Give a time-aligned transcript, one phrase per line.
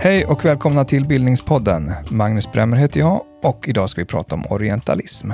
[0.00, 1.90] Hej och välkomna till Bildningspodden.
[2.10, 5.30] Magnus Bremmer heter jag och idag ska vi prata om orientalism.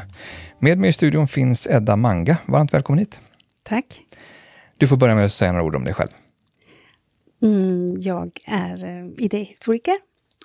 [0.58, 2.36] Med mig i studion finns Edda Manga.
[2.46, 3.20] Varmt välkommen hit.
[3.62, 4.04] Tack.
[4.76, 6.08] Du får börja med att säga några ord om dig själv.
[7.42, 9.96] Mm, jag är eh, idéhistoriker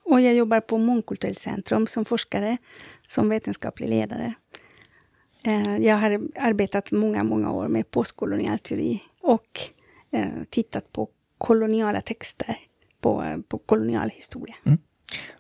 [0.04, 2.58] och jag jobbar på Mångkulturellt centrum som forskare,
[3.08, 4.34] som vetenskaplig ledare.
[5.46, 9.60] Eh, jag har arbetat många, många år med postkolonial teori och
[10.12, 12.58] eh, tittat på koloniala texter
[13.02, 14.56] på, på kolonial historia.
[14.66, 14.78] Mm.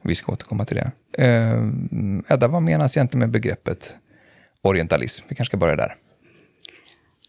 [0.01, 0.91] Vi ska återkomma till det.
[1.23, 3.95] Eh, Edda, vad menas egentligen med begreppet
[4.61, 5.25] orientalism?
[5.29, 5.93] Vi kanske ska börja där.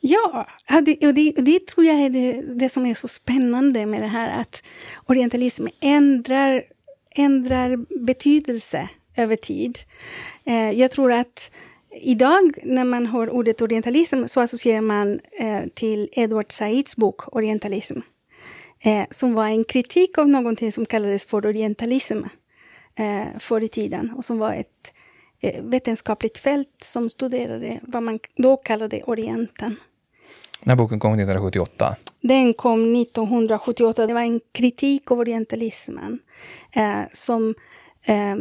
[0.00, 3.86] Ja, det, och det, och det tror jag är det, det, som är så spännande
[3.86, 4.62] med det här att
[5.06, 6.62] orientalism ändrar,
[7.16, 9.78] ändrar betydelse över tid.
[10.44, 11.50] Eh, jag tror att
[12.02, 18.00] idag när man hör ordet orientalism så associerar man eh, till Edward Saids bok Orientalism
[18.80, 22.22] eh, som var en kritik av någonting som kallades för orientalism
[22.94, 24.92] eh, förr i tiden och som var ett
[25.40, 29.76] eh, vetenskapligt fält som studerade vad man då kallade Orienten.
[30.60, 31.96] Den här boken kom 1978?
[32.20, 34.06] Den kom 1978.
[34.06, 36.18] Det var en kritik av orientalismen
[36.72, 37.54] eh, som
[38.02, 38.36] eh,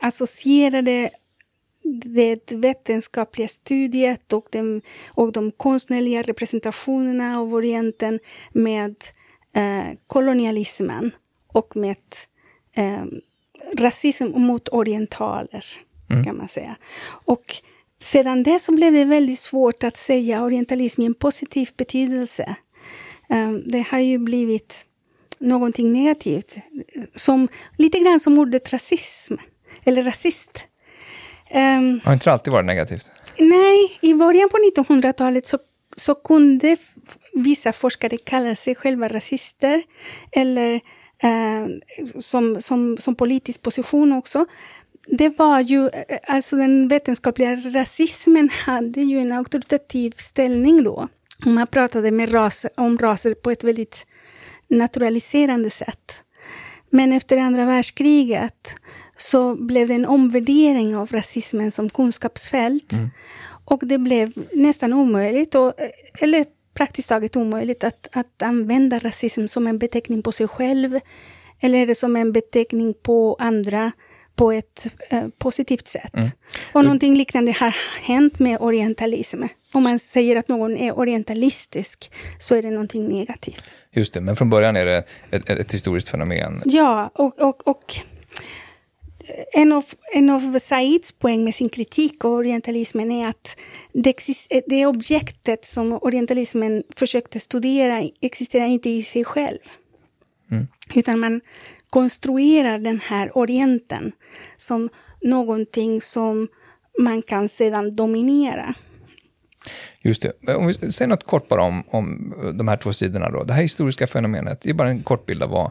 [0.00, 1.10] associerade
[1.84, 8.20] det vetenskapliga studiet och, den, och de konstnärliga representationerna av Orienten
[8.52, 8.96] med
[9.54, 11.10] eh, kolonialismen
[11.46, 11.96] och med
[12.72, 13.04] eh,
[13.78, 15.64] rasism mot orientaler,
[16.10, 16.24] mm.
[16.24, 16.76] kan man säga.
[17.06, 17.56] Och
[17.98, 22.56] sedan dess så blev det väldigt svårt att säga orientalism i en positiv betydelse.
[23.28, 24.86] Eh, det har ju blivit
[25.38, 26.56] någonting negativt.
[27.14, 29.34] Som, lite grann som ordet rasism,
[29.84, 30.64] eller rasist.
[31.54, 33.12] Um, har inte alltid varit negativt?
[33.38, 35.58] Nej, i början på 1900-talet så,
[35.96, 36.76] så kunde
[37.34, 39.82] vissa forskare kalla sig själva rasister,
[40.32, 40.74] eller
[41.22, 41.66] eh,
[42.20, 44.46] som, som, som politisk position också.
[45.06, 51.08] Det var ju, eh, alltså den vetenskapliga rasismen hade ju en auktoritativ ställning då.
[51.44, 54.06] Man pratade med ras, om raser på ett väldigt
[54.68, 56.20] naturaliserande sätt.
[56.90, 58.76] Men efter andra världskriget
[59.18, 62.92] så blev det en omvärdering av rasismen som kunskapsfält.
[62.92, 63.10] Mm.
[63.64, 65.72] Och det blev nästan omöjligt, och,
[66.20, 71.00] eller praktiskt taget omöjligt att, att använda rasism som en beteckning på sig själv,
[71.60, 73.92] eller som en beteckning på andra
[74.36, 76.14] på ett eh, positivt sätt.
[76.14, 76.28] Mm.
[76.72, 79.42] Och någonting liknande har hänt med orientalism.
[79.72, 83.64] Om man säger att någon är orientalistisk så är det någonting negativt.
[83.90, 86.62] Just det, men från början är det ett, ett historiskt fenomen.
[86.64, 87.94] Ja, och, och, och
[89.52, 93.56] en av, en av Saids poäng med sin kritik av orientalismen är att
[93.92, 94.16] det,
[94.66, 99.58] det objektet som orientalismen försökte studera existerar inte i sig själv.
[100.50, 100.66] Mm.
[100.94, 101.40] Utan man
[101.90, 104.12] konstruerar den här orienten
[104.56, 104.88] som
[105.20, 106.48] någonting som
[106.98, 108.74] man kan sedan dominera.
[110.00, 110.54] Just det.
[110.54, 113.44] Om vi säger något kort bara om, om de här två sidorna då.
[113.44, 115.70] Det här historiska fenomenet, ge bara en kort bild av vad,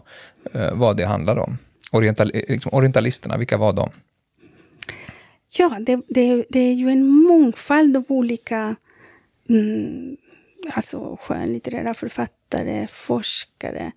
[0.54, 1.58] eh, vad det handlar om
[1.94, 3.90] oriental, liksom orientalisterna, vilka var de?
[5.58, 8.76] Ja, det, det, det, är ju en mångfald av olika
[9.50, 10.18] mm,
[10.70, 13.92] alltså skönlitterära författare, forskare.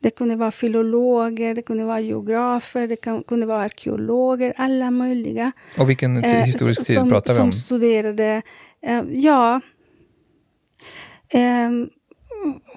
[0.00, 2.96] Det kunde vara filologer, det kunde vara geografer, det
[3.26, 5.52] kunde vara arkeologer, alla möjliga.
[5.78, 7.52] Och vilken eh, historisk tid som, pratar vi om?
[7.52, 8.42] Som studerade,
[8.82, 9.60] eh, ja,
[11.28, 11.70] eh,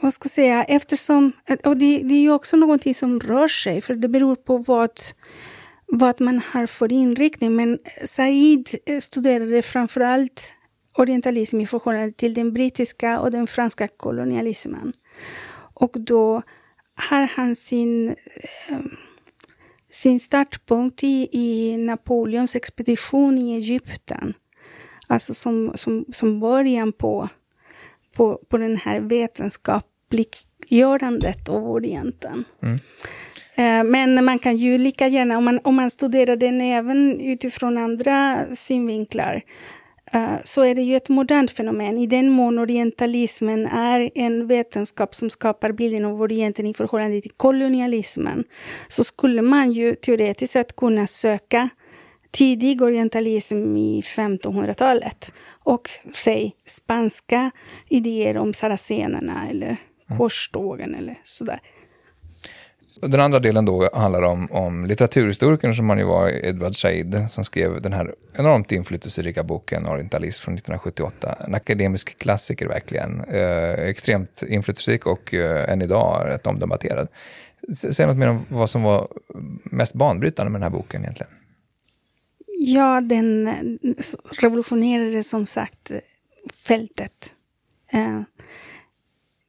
[0.02, 1.32] vad ska jag säga, eftersom,
[1.64, 4.92] och det, det är ju också någonting som rör sig, för det beror på vad,
[5.86, 7.56] vad man har för inriktning.
[7.56, 10.54] Men Said eh, studerade framförallt
[10.98, 14.94] orientalism i förhållande till den brittiska och den franska kolonialismen.
[15.74, 16.42] Och då
[16.96, 18.10] har han sin,
[18.70, 18.78] eh,
[19.92, 24.34] sin startpunkt i, i Napoleons expedition i Egypten.
[25.08, 27.30] Alltså som, som, som början på
[28.14, 32.44] på, på den här vetenskapligt-görandet av Orienten.
[32.62, 32.80] Mm.
[33.56, 37.78] Eh, men man kan ju lika gärna, om man, om man studerar den även utifrån
[37.78, 39.42] andra synvinklar,
[40.12, 41.98] eh, så är det ju ett modernt fenomen.
[41.98, 47.32] I den mån orientalismen är en vetenskap som skapar bilden av Orienten i förhållande till
[47.32, 48.44] kolonialismen,
[48.88, 51.70] så skulle man ju teoretiskt sett kunna söka
[52.34, 55.34] tidig orientalism i 1500-talet
[55.64, 57.52] och säg spanska
[57.90, 59.78] idéer om saracenerna eller
[60.08, 60.18] mm.
[60.18, 61.60] korstågen eller sådär.
[63.02, 67.44] Den andra delen då handlar om, om litteraturhistorikern som han ju var, Edward Said, som
[67.44, 71.36] skrev den här enormt inflytelserika boken Orientalism från 1978.
[71.48, 73.22] En akademisk klassiker verkligen.
[73.22, 77.08] Eh, extremt inflytelserik och eh, än idag rätt omdebatterad.
[77.92, 79.08] Säg något mer om vad som var
[79.64, 81.34] mest banbrytande med den här boken egentligen.
[82.66, 83.50] Ja, den
[84.32, 85.92] revolutionerade som sagt
[86.54, 87.34] fältet.
[87.92, 88.22] Eh,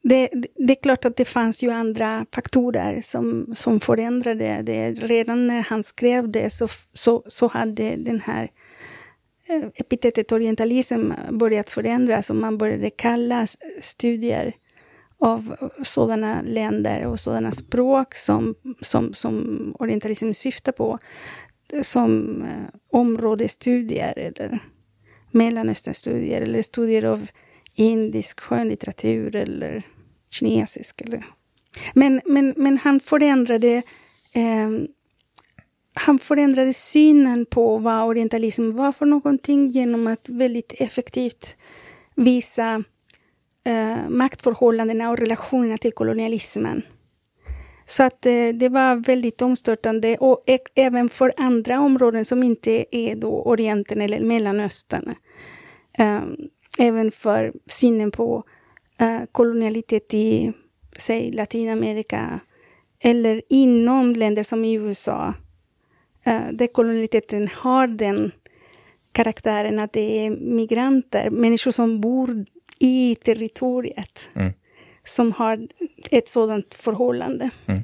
[0.02, 4.90] det, det, är klart att det fanns ju andra faktorer som, som förändrade det.
[4.90, 8.48] Redan när han skrev det så, så, så hade den här
[9.46, 13.46] eh, epitetet orientalism börjat förändras och man började kalla
[13.80, 14.54] studier
[15.18, 20.98] av sådana länder och sådana språk som, som, som orientalism syftar på
[21.82, 24.58] som eh, områdesstudier eller
[25.30, 27.28] Mellanösternstudier eller studier av
[27.74, 29.82] indisk skönlitteratur eller
[30.30, 31.00] kinesisk.
[31.00, 31.24] Eller.
[31.94, 33.82] Men, men, men han förändrade
[34.32, 34.70] eh,
[35.94, 41.56] han förändrade synen på vad orientalism var för någonting genom att väldigt effektivt
[42.14, 42.84] visa
[43.64, 46.82] eh, maktförhållandena och relationerna till kolonialismen.
[47.84, 50.44] Så att eh, det var väldigt omstörtande och
[50.74, 55.14] även för andra områden som inte är då Orienten eller Mellanöstern.
[55.98, 56.20] Eh,
[56.78, 58.44] även för synen på
[58.98, 60.52] eh, kolonialitet i,
[60.98, 62.40] säg, Latinamerika
[63.00, 65.34] eller inom länder som i USA.
[66.24, 68.32] Eh, där kolonialiteten har den
[69.12, 72.44] karaktären att det är migranter, människor som bor
[72.78, 74.30] i territoriet.
[74.34, 74.52] Mm.
[75.04, 75.68] Som har
[76.10, 77.50] ett sådant förhållande.
[77.66, 77.82] Mm.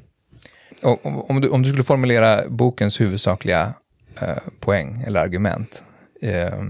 [0.83, 3.73] Och, om, du, om du skulle formulera bokens huvudsakliga
[4.21, 5.85] eh, poäng eller argument,
[6.21, 6.63] eh,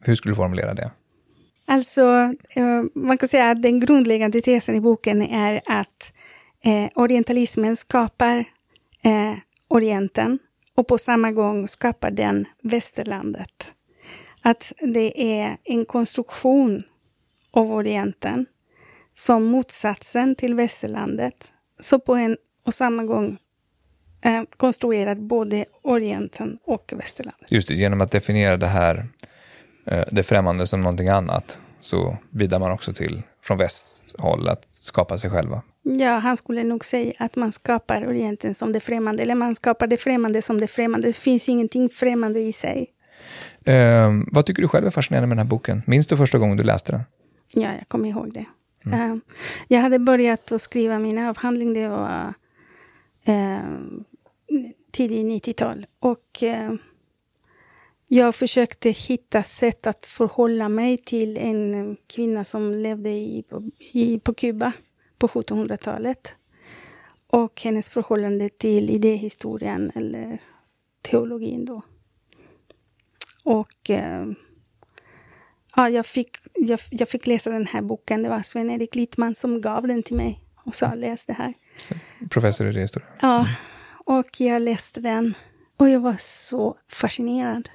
[0.00, 0.90] hur skulle du formulera det?
[1.66, 6.12] Alltså, eh, man kan säga att den grundläggande tesen i boken är att
[6.64, 8.44] eh, orientalismen skapar
[9.02, 9.34] eh,
[9.68, 10.38] Orienten
[10.74, 13.68] och på samma gång skapar den västerlandet.
[14.42, 16.82] Att det är en konstruktion
[17.50, 18.46] av Orienten
[19.14, 21.52] som motsatsen till västerlandet.
[21.80, 23.38] Så på en och samma gång
[24.22, 27.52] eh, konstruerar både Orienten och västerlandet.
[27.52, 29.06] Just det, genom att definiera det här,
[29.86, 35.18] eh, det främmande som någonting annat, så bidrar man också till, från västhåll, att skapa
[35.18, 35.62] sig själva.
[35.82, 39.86] Ja, han skulle nog säga att man skapar Orienten som det främmande, eller man skapar
[39.86, 41.08] det främmande som det främmande.
[41.08, 42.86] Det finns ingenting främmande i sig.
[43.64, 45.82] Eh, vad tycker du själv är fascinerande med den här boken?
[45.86, 47.02] Minns du första gången du läste den?
[47.54, 48.44] Ja, jag kommer ihåg det.
[48.86, 49.00] Mm.
[49.00, 49.20] Ehm,
[49.68, 52.34] jag hade börjat att skriva min avhandling, det var
[53.24, 53.60] eh,
[54.92, 55.86] tidigt 90-tal.
[55.98, 56.74] Och eh,
[58.08, 63.44] jag försökte hitta sätt att förhålla mig till en kvinna som levde i,
[63.92, 64.72] i, på Kuba
[65.18, 66.34] på 1700-talet.
[67.26, 70.38] Och hennes förhållande till idéhistorien eller
[71.02, 71.82] teologin då.
[73.44, 74.26] Och eh,
[75.76, 78.22] ja, jag, fick, jag, jag, fick läsa den här boken.
[78.22, 81.54] Det var Sven-Erik Littman som gav den till mig och sa läs det här.
[81.76, 81.94] Så,
[82.30, 83.08] professor i idéhistoria?
[83.20, 83.46] Ja,
[84.04, 85.34] och jag läste den
[85.76, 87.70] och jag var så fascinerad.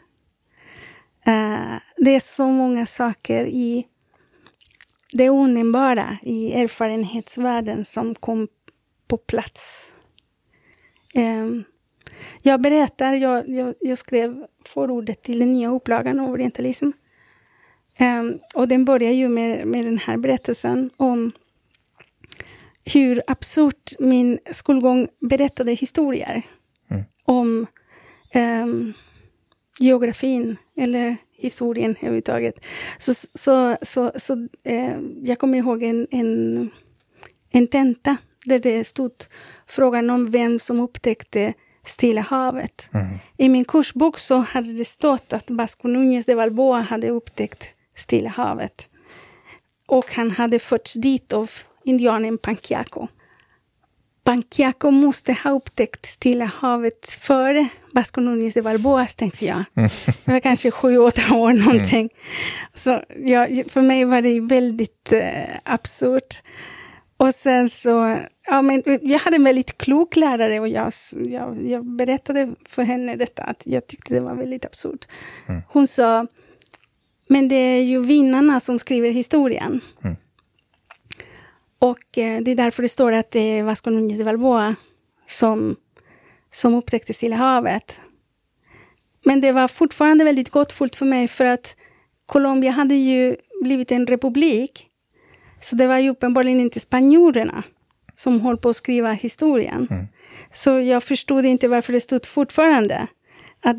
[1.28, 3.88] Uh, det är så många saker i
[5.12, 8.48] det onämnbara, i erfarenhetsvärlden som kom
[9.08, 9.92] på plats.
[11.16, 11.64] Um,
[12.42, 16.92] jag berättar, jag, jag, jag skrev förordet till den nya upplagan av orientalism.
[18.02, 21.32] Um, och den börjar ju med, med den här berättelsen om
[22.94, 26.42] hur absurt min skolgång berättade historier
[26.90, 27.04] mm.
[27.24, 27.68] om
[28.36, 28.94] um,
[29.80, 32.56] geografin eller historien överhuvudtaget.
[32.98, 36.70] Så, så, så, så eh, jag kommer ihåg en, en,
[37.50, 39.12] en tenta där det stod
[39.68, 41.54] frågan om vem som upptäckte
[41.86, 42.90] Stilla havet.
[42.94, 43.18] Mm.
[43.38, 48.30] I min kursbok så hade det stått att Vasco Núñez de Balboa hade upptäckt Stilla
[48.30, 48.90] havet.
[49.88, 51.50] Och han hade förts dit av
[51.84, 53.08] indianen Panquiaco.
[54.24, 59.64] Panquiaco måste ha upptäckt Stilla havet före Vasco Núñez de Balboa, tänkte jag.
[59.76, 59.90] Mm.
[60.26, 62.00] Det var kanske sju, åtta år någonting.
[62.00, 62.10] Mm.
[62.74, 66.42] Så ja, för mig var det väldigt eh, absurt.
[67.18, 71.86] Och sen så, ja men jag hade en väldigt klok lärare och jag, jag, jag
[71.86, 75.08] berättade för henne detta, att jag tyckte det var väldigt absurt.
[75.48, 75.62] Mm.
[75.68, 76.28] Hon sa,
[77.32, 79.82] men det är ju vinnarna som skriver historien.
[80.04, 80.16] Mm.
[81.80, 84.76] Och eh, det är därför det står att det är Vasco Núñez de Balboa
[85.28, 85.76] som,
[86.52, 88.00] som upptäckte Stilla havet.
[89.26, 91.76] Men det var fortfarande väldigt gottfullt för mig för att
[92.26, 94.88] Colombia hade ju blivit en republik
[95.62, 97.64] så det var ju uppenbarligen inte spanjorerna
[98.16, 99.88] som höll på att skriva historien.
[99.92, 100.08] Mm.
[100.54, 103.08] Så jag förstod inte varför det stod fortfarande
[103.62, 103.78] att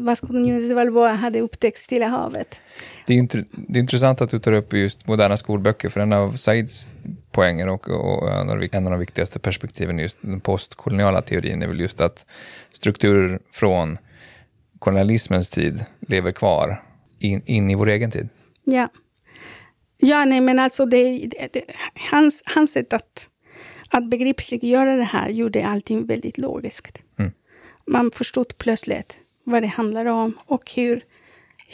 [0.74, 2.60] Balboa hade upptäckt Stilla havet.
[3.06, 6.32] Det är, det är intressant att du tar upp just moderna skolböcker, för en av
[6.32, 6.90] Saids
[7.30, 11.62] poänger och, och en, av, en av de viktigaste perspektiven i just den postkoloniala teorin
[11.62, 12.26] är väl just att
[12.72, 13.98] strukturer från
[14.78, 16.82] kolonialismens tid lever kvar
[17.18, 18.28] in, in i vår egen tid.
[18.64, 18.88] Ja.
[19.96, 21.64] Ja, nej, men alltså det, det, det,
[22.10, 23.28] hans, hans sätt att,
[23.88, 26.98] att begripliggöra det här gjorde allting väldigt logiskt.
[27.18, 27.32] Mm.
[27.86, 31.04] Man förstod plötsligt vad det handlar om och hur,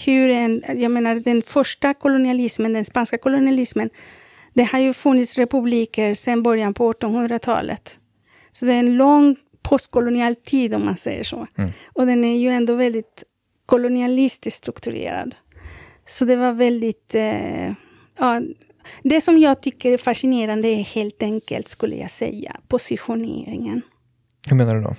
[0.05, 3.91] hur en, jag menar den första kolonialismen, den spanska kolonialismen,
[4.55, 7.99] det har ju funnits republiker sedan början på 1800-talet.
[8.51, 11.47] Så det är en lång postkolonial tid om man säger så.
[11.59, 11.71] Mm.
[11.93, 13.25] Och den är ju ändå väldigt
[13.67, 15.35] kolonialistiskt strukturerad.
[16.07, 17.15] Så det var väldigt...
[17.15, 17.73] Eh,
[18.19, 18.43] ja,
[19.03, 23.83] det som jag tycker är fascinerande är helt enkelt, skulle jag säga, positioneringen.
[24.49, 24.95] Hur menar du då?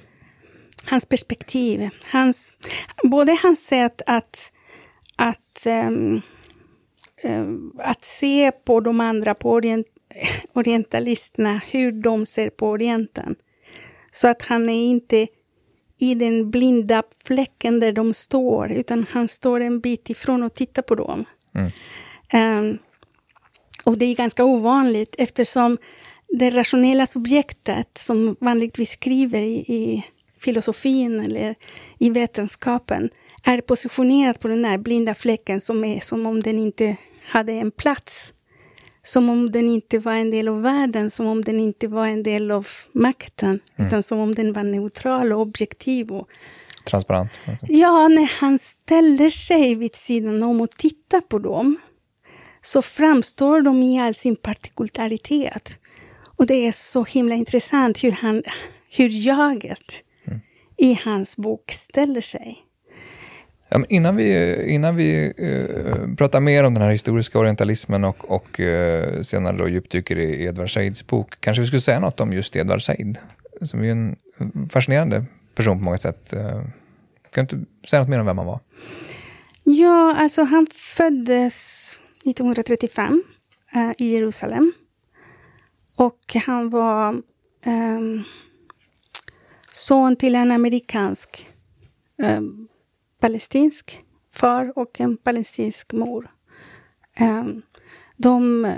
[0.90, 1.90] Hans perspektiv.
[2.06, 2.56] Hans,
[3.04, 4.52] både hans sätt att,
[5.16, 6.22] att, um,
[7.24, 9.88] um, att se på de andra, på orient,
[10.54, 13.36] orientalisterna, hur de ser på Orienten.
[14.12, 15.28] Så att han är inte
[16.00, 20.82] i den blinda fläcken där de står, utan han står en bit ifrån och tittar
[20.82, 21.26] på dem.
[21.56, 21.72] Mm.
[22.60, 22.78] Um,
[23.84, 25.78] och det är ganska ovanligt eftersom
[26.28, 30.06] det rationella subjektet som vanligtvis skriver i, i
[30.40, 31.56] filosofin eller
[32.00, 33.10] i vetenskapen
[33.44, 36.96] är positionerat på den här blinda fläcken som är som om den inte
[37.28, 38.34] hade en plats.
[39.04, 42.24] Som om den inte var en del av världen, som om den inte var en
[42.24, 43.88] del av makten, Mm.
[43.88, 46.12] utan som om den var neutral och objektiv.
[46.12, 46.30] Och,
[46.84, 47.32] Transparent?
[47.48, 47.66] Alltså.
[47.70, 51.78] Ja, när han ställer sig vid sidan om och tittar på dem
[52.62, 55.80] så framstår de i all sin partikularitet.
[56.38, 58.44] Och det är så himla intressant hur, han,
[58.90, 60.04] hur jaget
[60.78, 62.64] i hans bok ställer sig.
[63.70, 68.60] Ja, innan vi, innan vi eh, pratar mer om den här historiska orientalismen och, och
[68.60, 72.56] eh, senare då djupdyker i Edward Saids bok, kanske vi skulle säga något om just
[72.56, 73.18] Edward Said,
[73.62, 74.16] som är en
[74.70, 76.34] fascinerande person på många sätt.
[76.34, 76.62] Eh,
[77.32, 78.60] kan du inte säga något mer om vem han var?
[79.64, 81.90] Ja, alltså han föddes
[82.26, 83.24] 1935
[83.74, 84.74] eh, i Jerusalem.
[85.96, 87.22] Och han var
[87.66, 88.24] ehm,
[89.78, 91.50] son till en amerikansk
[92.18, 92.42] eh,
[93.20, 96.32] palestinsk far och en palestinsk mor.
[97.18, 97.46] Eh,
[98.16, 98.74] de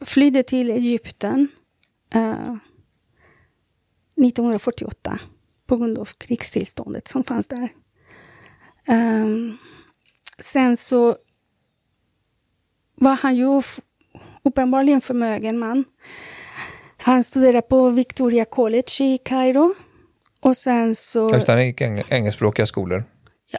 [0.00, 1.48] flydde till Egypten
[2.14, 2.56] eh,
[4.16, 5.18] 1948
[5.66, 7.68] på grund av krigstillståndet som fanns där.
[8.86, 9.56] Ehm,
[10.38, 11.16] sen så
[12.94, 13.62] var han ju
[14.42, 15.84] uppenbarligen förmögen man.
[16.96, 19.74] Han studerade på Victoria College i Kairo.
[20.40, 21.28] Och sen så...
[21.32, 23.04] Just det, han gick eng engelskspråkiga skolor.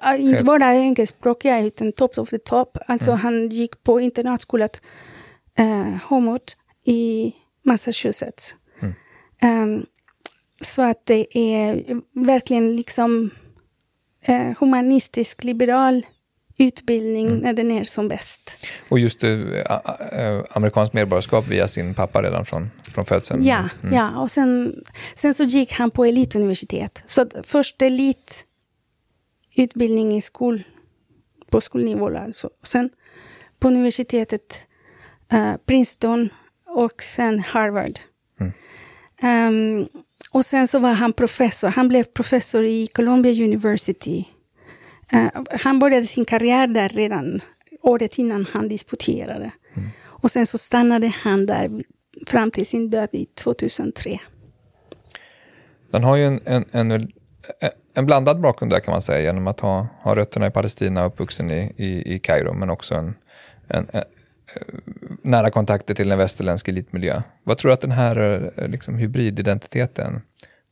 [0.02, 2.78] Ja, inte bara engelskspråkiga, utan top of the top.
[2.88, 4.70] Alltså han gick på internatskolan
[5.60, 7.34] uh, Homot i
[7.66, 8.56] Massachusetts.
[9.42, 9.86] Ehm,
[10.62, 11.84] så att det är
[12.26, 13.30] verkligen liksom
[14.26, 16.06] eh, humanistisk, liberal
[16.62, 18.52] utbildning när den är som bäst.
[18.90, 23.44] Och just a- eh, amerikanskt medborgarskap via sin pappa redan från, från födseln.
[23.44, 24.20] Ja, ja.
[24.22, 24.76] och sen,
[25.16, 27.04] sen så gick han på elituniversitet.
[27.06, 30.64] Så först elitutbildning i skol,
[31.50, 32.50] på skolnivå alltså.
[32.64, 32.90] Sen
[33.60, 34.58] på universitetet
[35.32, 36.30] eh, Princeton
[36.68, 38.00] och sen Harvard.
[39.22, 39.88] Ehm,
[40.32, 41.68] och sen så var han professor.
[41.70, 44.26] Han blev professor i Columbia University.
[45.12, 45.28] Eh,
[45.60, 47.42] han började sin karriär där redan
[47.82, 49.52] året innan han disputerade.
[50.22, 51.84] Och sen så stannade han där
[52.28, 54.20] fram till sin död i 2003.
[55.92, 57.12] Den har ju en, en, en,
[57.94, 61.08] en blandad bakgrund där kan man säga, genom att ha, ha rötterna i Palestina och
[61.08, 63.16] uppvuxen i, i, i Kairo, men också en,
[63.68, 64.04] en, en, eh,
[65.22, 67.22] nära kontakter till en västerländsk elitmiljö.
[67.44, 70.22] Vad tror du att den här eh, liksom, hybrididentiteten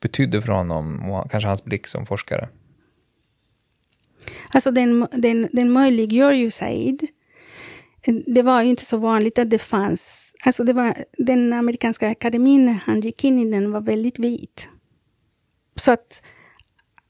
[0.01, 2.49] betydde för honom och kanske hans blick som forskare?
[4.49, 7.07] Alltså den, den, den möjliggör ju Said.
[8.25, 10.33] Det var ju inte så vanligt att det fanns...
[10.45, 14.69] Alltså det var, den amerikanska akademin, när han gick in i den, var väldigt vit.
[15.75, 16.23] Så att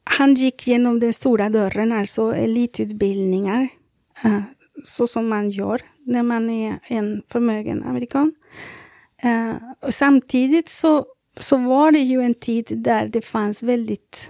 [0.04, 3.70] han gick genom den stora dörren, alltså elitutbildningar.
[4.24, 4.42] Eh,
[4.86, 8.34] så som man gör när man är en förmögen amerikan.
[9.22, 11.06] Eh, och samtidigt så,
[11.40, 14.30] så var det ju en tid där det fanns väldigt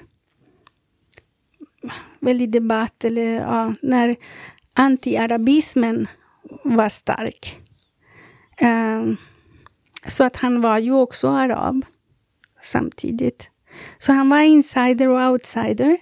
[2.19, 4.15] väldigt debatt, eller ja, när
[4.73, 6.07] anti-arabismen
[6.63, 7.59] var stark.
[8.61, 9.17] Um,
[10.07, 11.85] så att han var ju också arab
[12.61, 13.49] samtidigt.
[13.97, 15.97] Så han var insider och outsider.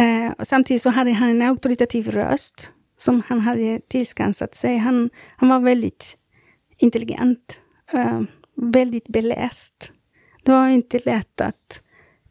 [0.00, 4.76] Uh, och samtidigt så hade han en auktoritativ röst som han hade tillskansat sig.
[4.76, 6.18] Han, han var väldigt
[6.78, 7.60] intelligent.
[7.94, 8.22] uh,
[8.60, 9.92] väldigt beläst.
[10.44, 11.82] Det var inte lätt att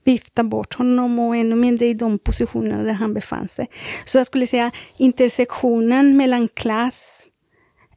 [0.09, 3.67] vifta bort honom och ännu mindre i de positioner där han befann sig.
[4.05, 7.27] Så jag skulle säga intersektionen mellan klass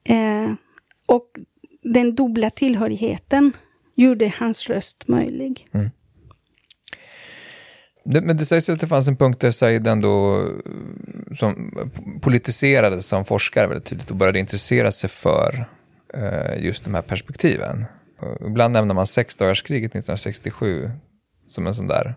[0.04, 0.52] eh,
[1.06, 1.26] och
[1.82, 3.52] den dubbla tillhörigheten
[3.94, 5.68] gjorde hans röst möjlig.
[5.72, 5.90] Mm.
[8.04, 11.72] Det, men det sägs att det fanns en punkt där Said ändå eh, som
[12.22, 15.64] politiserades som forskare väldigt tydligt och började intressera sig för
[16.14, 17.84] eh, just de här perspektiven.
[18.46, 20.90] Ibland nämner man sexdagarskriget 1967
[21.52, 22.14] som en sån där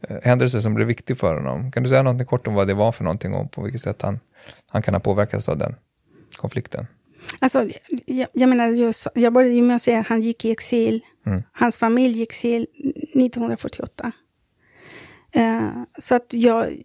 [0.00, 1.72] eh, händelse som blev viktig för honom.
[1.72, 4.02] Kan du säga något kort om vad det var för någonting och på vilket sätt
[4.02, 4.20] han,
[4.66, 5.74] han kan ha påverkats av den
[6.36, 6.86] konflikten?
[7.38, 7.68] Alltså,
[8.06, 11.00] jag, jag menar, jag, jag började ju med att säga att han gick i exil.
[11.26, 11.42] Mm.
[11.52, 14.12] Hans familj gick i exil 1948.
[15.36, 16.82] Uh, så att jag,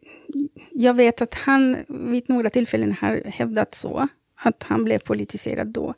[0.72, 5.94] jag vet att han vid några tillfällen har hävdat så, att han blev politiserad då.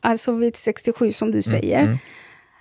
[0.00, 1.82] Alltså vid 67 som du mm, säger.
[1.82, 1.96] Mm.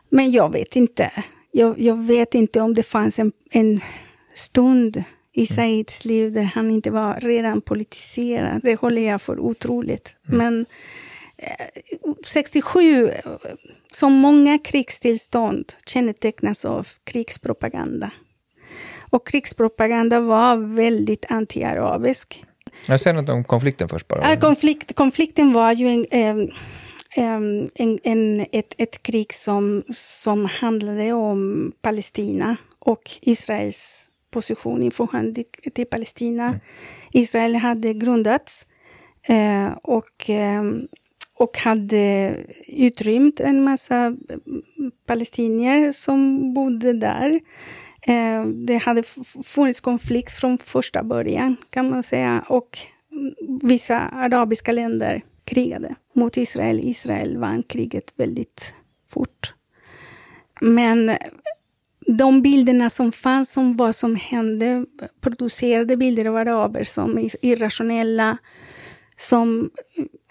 [0.10, 1.12] Men jag vet inte.
[1.52, 3.82] Jag, jag, vet inte om det fanns en, en
[4.34, 5.04] stund
[5.34, 5.48] i mm.
[5.48, 8.62] Saids liv där han inte var redan politiserad.
[8.64, 10.16] Det håller jag för otroligt.
[10.28, 10.38] Mm.
[10.38, 10.66] Men
[12.26, 13.14] 67, eh,
[13.92, 18.12] som många krigstillstånd, kännetecknas av krigspropaganda.
[19.10, 22.46] Och krigspropaganda var väldigt anti-arabisk.
[22.88, 24.38] Jag säger något om konflikten först bara.
[24.38, 26.52] Konflikt, konflikten var ju en, en,
[27.16, 27.70] en,
[28.04, 35.86] en, ett, ett krig som, som handlade om Palestina och Israels position i förhållande till
[35.86, 36.48] Palestina.
[36.48, 36.60] Mm.
[37.12, 38.68] Israel hade grundats
[39.28, 40.64] eh, och, eh,
[41.34, 42.36] och hade
[42.68, 44.16] utrymt en massa
[45.06, 47.40] palestinier som bodde där.
[48.02, 49.04] Eh, det hade
[49.44, 52.46] funnits konflikt från första början, kan man säga.
[52.48, 52.78] Och
[53.62, 56.80] vissa arabiska länder krigade mot Israel.
[56.80, 58.74] Israel vann kriget väldigt
[59.10, 59.54] fort.
[60.62, 61.18] Men
[62.08, 64.86] de bilderna som fanns om vad som hände,
[65.22, 68.38] producerade bilder av araber som irrationella,
[69.18, 69.70] som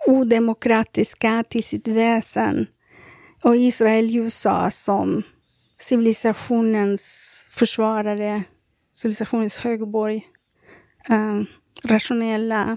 [0.07, 2.67] odemokratiska till sitt väsen.
[3.43, 5.23] Och Israel USA som
[5.79, 7.07] civilisationens
[7.51, 8.43] försvarare,
[8.95, 10.27] civilisationens högborg,
[11.09, 11.47] um,
[11.85, 12.77] rationella,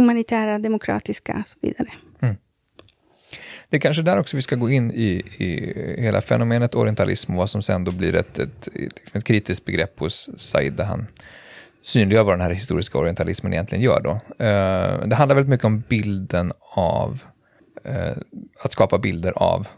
[0.00, 1.88] humanitära, demokratiska och så vidare.
[2.20, 2.36] Mm.
[3.68, 7.38] Det är kanske där också vi ska gå in i, i hela fenomenet orientalism och
[7.38, 11.06] vad som sen då blir ett, ett, liksom ett kritiskt begrepp hos Said, där han
[11.82, 14.00] synliggör vad den här historiska orientalismen egentligen gör.
[14.00, 14.10] Då.
[14.44, 17.22] Eh, det handlar väldigt mycket om bilden av,
[17.84, 18.16] eh,
[18.64, 19.68] att skapa bilder av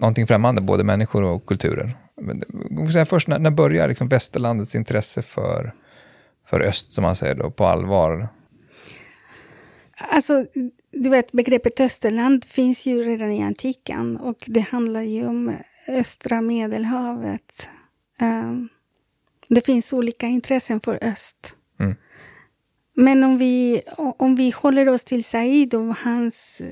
[0.00, 1.96] någonting främmande, både människor och kulturer.
[2.92, 5.74] Säga först, när, när börjar liksom västerlandets intresse för,
[6.46, 8.28] för öst, som man säger då, på allvar?
[9.98, 10.46] Alltså,
[10.90, 15.56] du vet, begreppet Österland finns ju redan i antiken och det handlar ju om
[15.88, 17.68] östra medelhavet.
[18.20, 18.68] Um,
[19.48, 21.54] det finns olika intressen för öst.
[21.80, 21.96] Mm.
[22.94, 26.62] Men om vi, om vi håller oss till Said och hans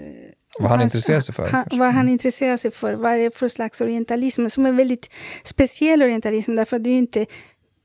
[0.58, 1.48] vad han intresserar sig för?
[1.48, 2.12] Han, vad han mm.
[2.12, 5.10] intresserar sig för, vad är det för slags orientalism, som är väldigt
[5.42, 7.26] speciell orientalism, därför att det är inte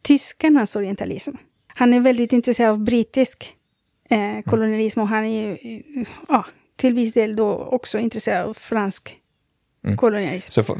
[0.01, 1.31] tyskarnas orientalism.
[1.67, 3.55] Han är väldigt intresserad av brittisk
[4.11, 5.57] eh, kolonialism och han är
[6.27, 6.45] ja,
[6.75, 9.17] till viss del då också intresserad av fransk
[9.85, 9.97] mm.
[9.97, 10.51] kolonialism.
[10.51, 10.77] Så för,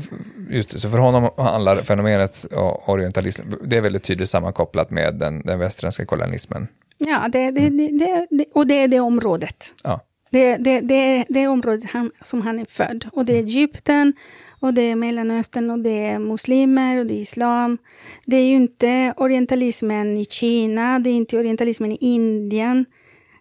[0.49, 2.45] just det, så för honom handlar fenomenet
[2.85, 6.67] orientalism, det är väldigt tydligt sammankopplat med den, den västerländska kolonialismen?
[6.97, 7.97] Ja, det, det, mm.
[7.97, 9.73] det, och det är det området.
[9.83, 10.01] Ja.
[10.31, 13.05] Det, det, det, området han, som han är född.
[13.13, 14.13] Och det är Egypten,
[14.59, 17.77] och det är Mellanöstern, och det är muslimer, och det är islam.
[18.25, 22.85] Det är ju inte orientalismen i Kina, det är inte orientalismen i Indien.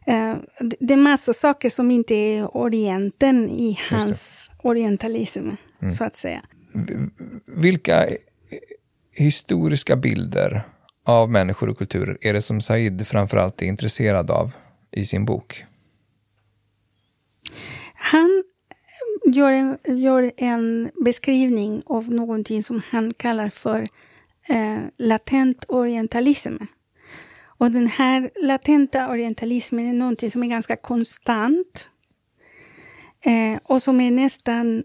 [0.08, 0.36] Uh,
[0.80, 5.48] det är massa saker som inte är orienten i hans orientalism,
[5.80, 5.90] mm.
[5.90, 6.42] så att säga.
[7.46, 8.08] Vilka
[9.12, 10.62] historiska bilder
[11.04, 14.52] av människor och kulturer är det som Said framförallt är intresserad av
[14.90, 15.64] i sin bok?
[17.94, 18.44] Han
[19.26, 23.88] gör en, gör en beskrivning av någonting som han kallar för
[24.48, 26.56] eh, latent orientalism.
[27.61, 31.88] Och den här latenta orientalismen är någonting som är ganska konstant.
[33.20, 34.85] Eh, och som är nästan...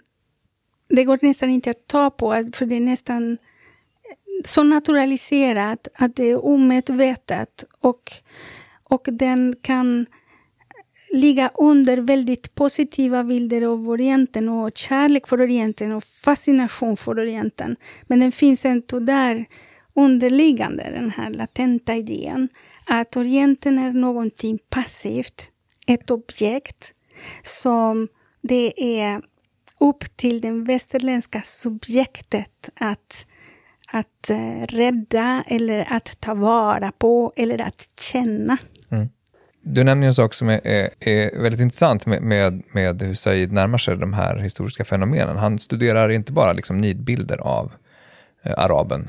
[0.87, 3.37] Det går nästan inte att ta på, för det är nästan
[4.45, 7.63] så naturaliserat att det är omedvetet.
[7.79, 8.11] Och,
[8.83, 10.05] och den kan
[11.09, 17.75] ligga under väldigt positiva bilder av Orienten och kärlek för Orienten och fascination för Orienten.
[18.07, 19.45] Men den finns ändå där
[19.95, 22.49] underliggande, den här latenta idén
[22.85, 25.47] att Orienten är någonting passivt,
[25.87, 26.93] ett objekt
[27.43, 28.07] som
[28.41, 29.21] det är
[29.79, 33.27] upp till det västerländska subjektet att,
[33.91, 38.57] att eh, rädda eller att ta vara på eller att känna.
[38.89, 39.09] Mm.
[39.61, 43.51] Du nämner en sak som är, är, är väldigt intressant med, med, med, hur Said
[43.51, 45.37] närmar sig de här historiska fenomenen.
[45.37, 47.71] Han studerar inte bara liksom nidbilder av
[48.45, 49.07] Eh, araben.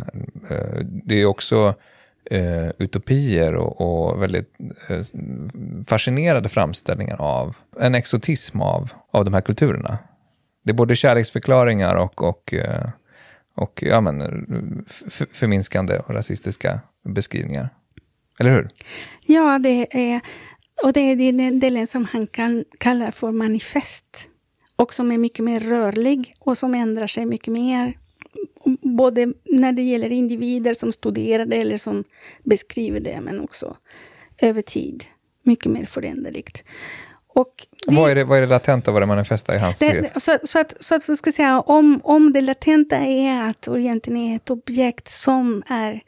[0.51, 1.75] Eh, det är också
[2.31, 4.55] eh, utopier och, och väldigt
[4.89, 5.01] eh,
[5.87, 9.99] fascinerade framställningar av en exotism av, av de här kulturerna.
[10.65, 12.89] Det är både kärleksförklaringar och, och, eh,
[13.57, 14.85] och ja, men,
[15.33, 17.69] förminskande och rasistiska beskrivningar.
[18.41, 18.69] Eller hur?
[19.27, 20.21] Ja, det är,
[20.85, 24.29] och det är den delen som han kan, kallar för manifest.
[24.77, 27.95] Och som är mycket mer rörlig och som ändrar sig mycket mer.
[28.83, 32.05] Både när det gäller individer som studerar det eller som
[32.45, 33.77] beskriver det, men också
[34.39, 35.05] över tid.
[35.43, 36.65] Mycket mer föränderligt.
[37.29, 39.79] Och det, vad, är det, vad är det latenta, vad är det manifesta i hans
[39.79, 43.69] det, så, så, att, så att vi ska säga, om, om det latenta är att
[43.69, 46.03] Orienten är ett objekt som är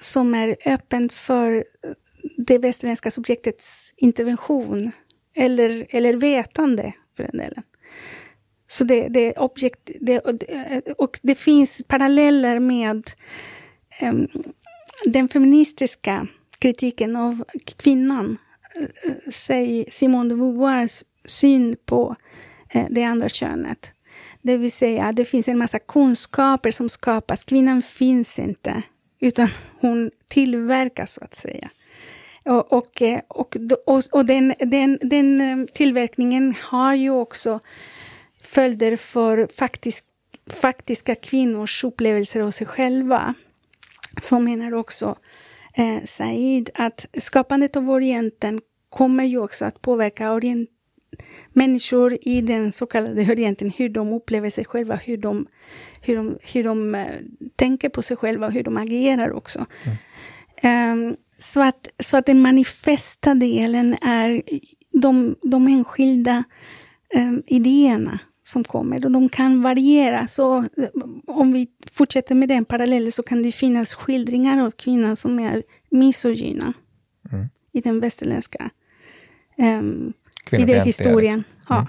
[0.00, 1.64] som är öppen för
[2.36, 4.92] det västerländska subjektets intervention
[5.34, 7.62] eller, eller vetande, för den delen.
[8.74, 10.20] Så det, det objekt, det,
[10.98, 13.10] och det finns paralleller med
[14.02, 14.28] um,
[15.04, 16.26] den feministiska
[16.58, 17.44] kritiken av
[17.76, 18.38] kvinnan.
[18.76, 22.16] Eh, säg Simone de Beauvoirs syn på
[22.76, 23.92] uh, det andra könet.
[24.42, 27.44] Det vill säga, det finns en massa kunskaper som skapas.
[27.44, 28.82] Kvinnan finns inte
[29.20, 29.48] utan
[29.80, 31.70] hon tillverkas så att säga.
[32.44, 33.56] Och, och, eh, och,
[34.12, 37.60] och, den, den, den tillverkningen har ju också
[38.44, 40.04] följder för faktisk,
[40.46, 43.34] faktiska kvinnors upplevelser av sig själva.
[44.22, 45.16] Så menar också
[45.74, 50.70] eh, Said att skapandet av Orienten kommer ju också att påverka orient,
[51.52, 55.46] människor i den så kallade Orienten, hur de upplever sig själva, hur de,
[56.00, 57.06] hur de, hur de uh,
[57.56, 59.66] tänker på sig själva och hur de agerar också.
[60.62, 61.08] Mm.
[61.08, 64.42] Um, så, att, så att den manifesta delen är
[64.90, 66.44] de, de enskilda
[67.14, 70.26] um, idéerna som kommer och de kan variera.
[70.26, 70.88] Så eh,
[71.26, 75.62] om vi fortsätter med den parallellen så kan det finnas skildringar av kvinnan som är
[75.90, 76.72] misogyna
[77.32, 77.46] mm.
[77.72, 78.70] i den västerländska
[79.58, 80.12] um,
[80.50, 81.44] idéhistorien.
[81.68, 81.76] Ja.
[81.76, 81.86] Mm.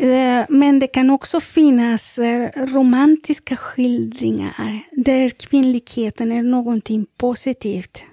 [0.00, 8.04] Eh, men det kan också finnas eh, romantiska skildringar där kvinnligheten är någonting positivt.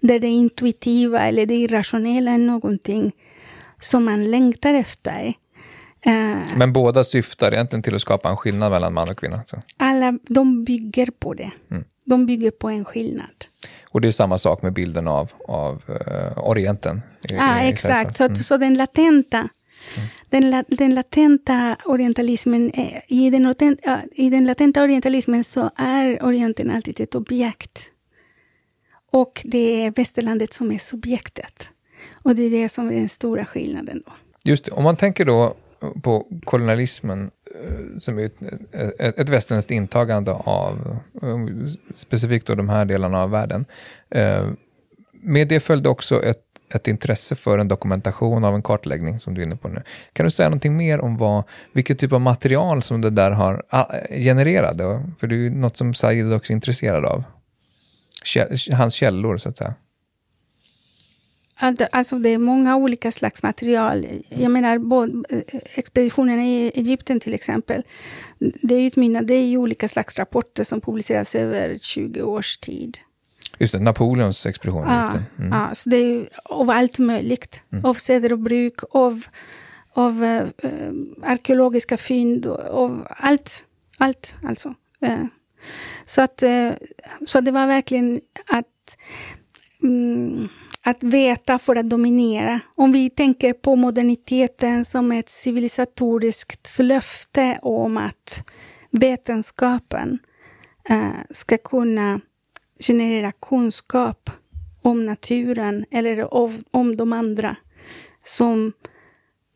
[0.00, 3.12] Där det intuitiva eller det irrationella är någonting
[3.80, 5.34] som man längtar efter.
[6.02, 9.42] Eh, men båda syftar egentligen till att skapa en skillnad mellan man och kvinna?
[9.46, 9.56] Så.
[9.76, 11.50] Alla, de bygger på det.
[11.70, 11.84] Mm.
[12.04, 13.44] De bygger på en skillnad.
[13.90, 17.02] Och det är samma sak med bilden av, av uh, Orienten.
[17.20, 18.20] Ja, i exakt.
[18.20, 18.36] Mm.
[18.36, 19.48] Så, så den latenta
[19.96, 20.08] mm.
[20.28, 22.72] den, den latenta orientalismen,
[23.08, 23.54] i den,
[24.12, 27.90] i den latenta orientalismen så är Orienten alltid ett objekt.
[29.12, 31.68] Och det är västerlandet som är subjektet.
[32.22, 34.02] Och det är det som är den stora skillnaden.
[34.06, 34.12] Då.
[34.44, 35.56] Just det, om man tänker då
[36.02, 38.42] på kolonialismen eh, som är ett,
[39.00, 41.38] ett, ett västerländskt intagande av eh,
[41.94, 43.64] specifikt då de här delarna av världen.
[44.10, 44.50] Eh,
[45.12, 46.42] med det följde också ett,
[46.74, 49.82] ett intresse för en dokumentation av en kartläggning som du är inne på nu.
[50.12, 53.64] Kan du säga någonting mer om vad, vilket typ av material som det där har
[53.68, 54.76] ah, genererat?
[55.20, 57.24] För det är ju något som Said också är intresserad av.
[58.72, 59.74] Hans källor, så att säga.
[61.60, 64.06] Alltså det är många olika slags material.
[64.28, 67.82] Jag menar, både, eh, expeditionen i Egypten till exempel.
[68.62, 72.98] Det utmynnar det i olika slags rapporter som publiceras över 20 års tid.
[73.58, 75.22] Just det, Napoleons expedition i Egypten.
[75.38, 75.52] Mm.
[75.52, 77.62] Ja, så det är ju av allt möjligt.
[77.72, 77.84] Mm.
[77.84, 79.24] Av seder och bruk, av,
[79.92, 80.48] av äh,
[81.22, 83.64] arkeologiska fynd, av allt.
[83.98, 84.74] Allt alltså.
[85.00, 85.24] Äh.
[86.04, 86.70] Så, att, äh,
[87.26, 88.96] så det var verkligen att
[89.82, 90.48] mm,
[90.82, 92.60] att veta för att dominera.
[92.74, 98.50] Om vi tänker på moderniteten som ett civilisatoriskt löfte om att
[98.90, 100.18] vetenskapen
[100.88, 102.20] äh, ska kunna
[102.80, 104.30] generera kunskap
[104.82, 107.56] om naturen eller av, om de andra
[108.24, 108.72] som,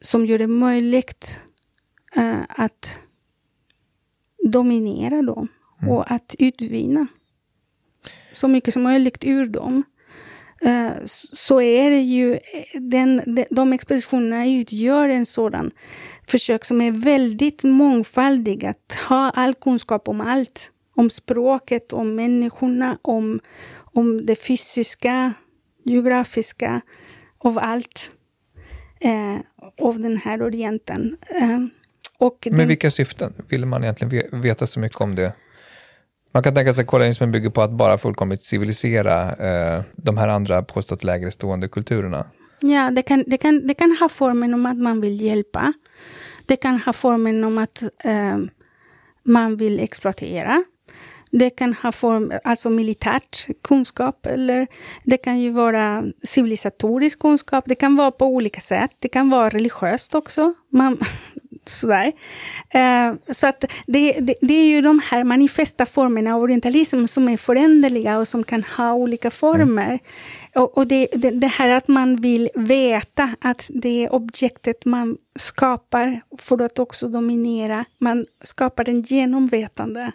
[0.01, 1.41] som gör det möjligt
[2.17, 2.99] äh, att
[4.53, 5.49] dominera dem
[5.83, 5.95] mm.
[5.95, 7.07] och att utvinna
[8.33, 9.83] så mycket som möjligt ur dem.
[10.65, 10.93] Eh,
[11.33, 12.39] så är det ju,
[12.75, 15.71] den, de expeditionerna utgör en sådan
[16.27, 20.71] försök som är väldigt mångfaldig, att ha all kunskap om allt.
[20.97, 23.41] Om språket, om människorna, om,
[23.77, 25.33] om det fysiska,
[25.85, 26.81] geografiska,
[27.39, 28.13] av allt.
[29.01, 29.37] Eh,
[29.87, 31.17] av den här orienten.
[31.29, 31.59] Eh,
[32.19, 35.33] Och Med den- vilka syften vill man egentligen ve- veta så mycket om det?
[36.35, 40.29] Man kan tänka sig att kolonialismen bygger på att bara fullkomligt civilisera eh, de här
[40.29, 42.27] andra påstått lägre stående kulturerna.
[42.61, 45.73] Ja, det kan, det, kan, det kan ha formen om att man vill hjälpa.
[46.47, 48.39] Det kan ha formen om att eh,
[49.23, 50.65] man vill exploatera.
[51.31, 54.67] Det kan ha form, alltså militärt kunskap, eller
[55.05, 57.65] det kan ju vara civilisatorisk kunskap.
[57.67, 58.91] Det kan vara på olika sätt.
[58.99, 60.55] Det kan vara religiöst också.
[60.71, 60.99] Man,
[61.69, 62.13] sådär.
[62.71, 67.29] Eh, så att det, det, det är ju de här manifesta formerna av orientalism som
[67.29, 69.99] är föränderliga och som kan ha olika former.
[70.55, 76.63] Och, och det, det, här att man vill veta att det objektet man skapar för
[76.63, 80.13] att också dominera, man skapar en genomvetande.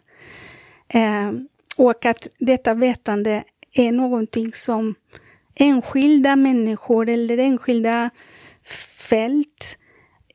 [0.88, 1.31] Eh,
[1.75, 4.95] och att detta vetande är någonting som
[5.55, 8.09] enskilda människor eller enskilda
[9.09, 9.79] fält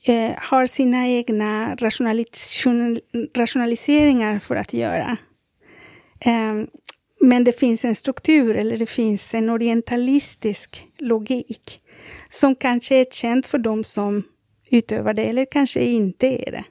[0.06, 3.00] eh, har sina egna rationalis-
[3.34, 5.16] rationaliseringar för att göra.
[6.20, 6.54] Eh,
[7.20, 11.80] men det finns en struktur eller det finns en orientalistisk logik
[12.28, 14.22] som kanske är känd för de som
[14.70, 16.64] utövar det eller kanske inte är det.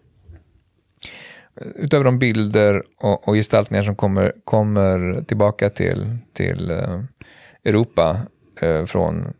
[1.75, 7.01] Utöver de bilder och, och gestaltningar som kommer, kommer tillbaka till, till eh,
[7.63, 8.21] Europa
[8.61, 9.33] eh, från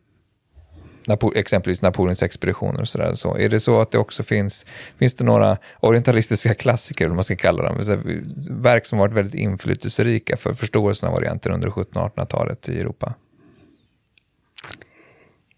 [1.07, 3.15] Napo- exempelvis Napoleons expeditioner och sådär.
[3.15, 4.65] Så är det så att det också finns,
[4.97, 8.01] finns det några orientalistiska klassiker, eller vad man ska kalla dem,
[8.49, 13.13] verk som varit väldigt inflytelserika för förståelsen av Orienten under 1700 och 1800-talet i Europa?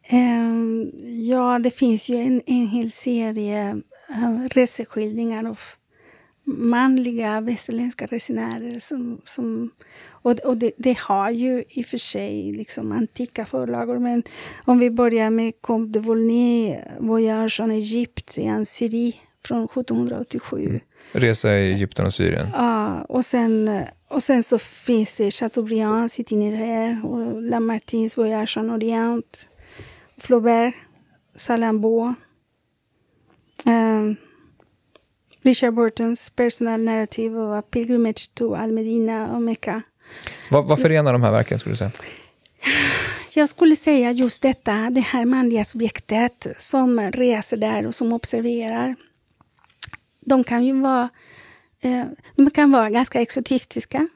[0.08, 0.92] Ehm,
[1.30, 5.60] ja, det finns ju en, en hel serie uh, reseskildringar av
[6.46, 8.80] manliga västerländska resenärer.
[8.80, 9.72] Som, som,
[10.10, 14.00] och och det, det har ju i och för sig liksom antika förlagor.
[14.00, 14.24] Men
[14.66, 19.14] om vi börjar med Comte de Volney, Voyage en Egypte i en Syrie
[19.46, 20.80] från 1787.
[21.12, 22.48] Resa i Egypten och Syrien.
[22.54, 29.48] Ja, och sen, och sen så finns det Chateaubriands itinéraire och Lamartines Voyage en Orient.
[30.18, 30.74] Flaubert,
[31.36, 32.14] Salambo.
[33.66, 34.16] Um,
[35.46, 39.82] Richard Burtons personal narrative of a pilgrimage to Al-Medina och Mecca.
[40.52, 41.92] Vad, vad förenar de här verken, skulle du säga?
[43.36, 48.96] Jag skulle säga just detta, det här manliga subjektet som reser där och som observerar.
[50.22, 51.10] De kan ju vara,
[51.82, 52.06] eh,
[52.36, 54.08] de kan vara ganska exotistiska.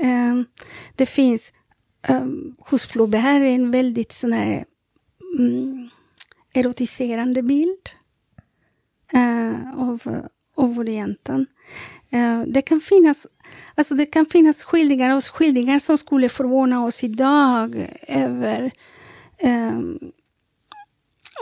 [0.00, 0.42] Eh,
[0.96, 1.52] det finns
[2.02, 2.26] eh,
[2.58, 4.64] hos Flaubert en väldigt sån här
[5.38, 5.90] mm,
[6.52, 7.90] erotiserande bild
[9.12, 11.46] eh, av, av Orienten.
[12.10, 13.26] Eh, det kan finnas
[13.74, 18.70] Alltså det kan finnas skildringar och skildringar som skulle förvåna oss idag över
[19.38, 19.78] eh,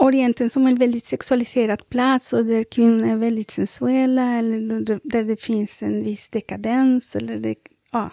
[0.01, 5.25] Orienten som en väldigt sexualiserad plats och där kvinnor är väldigt sensuella eller där- där
[5.25, 7.17] det finns en viss dekadens.
[7.17, 7.55] Eller det,
[7.93, 8.11] ja.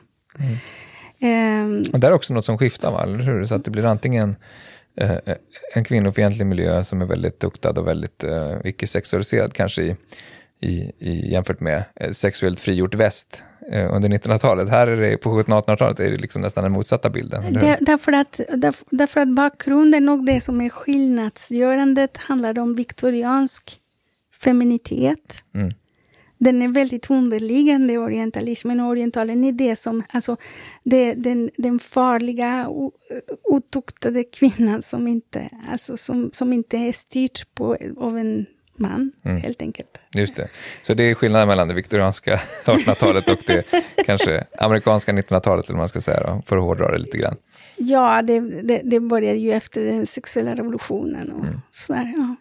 [1.19, 3.03] Ehm, Och det är också något som skiftar, va?
[3.03, 3.45] eller hur?
[3.45, 4.35] Så att det blir antingen
[4.97, 5.17] eh,
[5.73, 9.95] en kvinnofientlig miljö som är väldigt tuktad och väldigt eh, icke-sexualiserad, kanske i,
[10.63, 14.69] i, i, jämfört med eh, sexuellt frigjort väst eh, under 1900-talet.
[14.69, 17.53] Här är det, på 1700-1800-talet är det liksom nästan den motsatta bilden.
[17.53, 23.79] Det, därför, att, därför, därför att bakgrunden och det som är skillnadsgörandet handlar om viktoriansk
[24.43, 25.43] feminitet.
[25.55, 25.73] Mm.
[26.37, 28.79] Den är väldigt underliggande orientalismen.
[28.79, 30.37] Orientalen är det som, alltså,
[30.83, 32.69] det, den, den farliga,
[33.43, 39.41] otuktade kvinnan som inte, alltså, som, som inte är styrd på, av en man, Mm.
[39.41, 39.99] helt enkelt.
[40.15, 40.47] Just det.
[40.81, 43.65] Så det är skillnaden mellan det viktorianska 1800-talet och det
[44.05, 47.35] kanske amerikanska 1900-talet, eller man ska säga, då, för att hårdra det lite grann.
[47.77, 51.31] Ja, det, det, det börjar ju efter den sexuella revolutionen.
[51.31, 52.35] Och sådär, ja.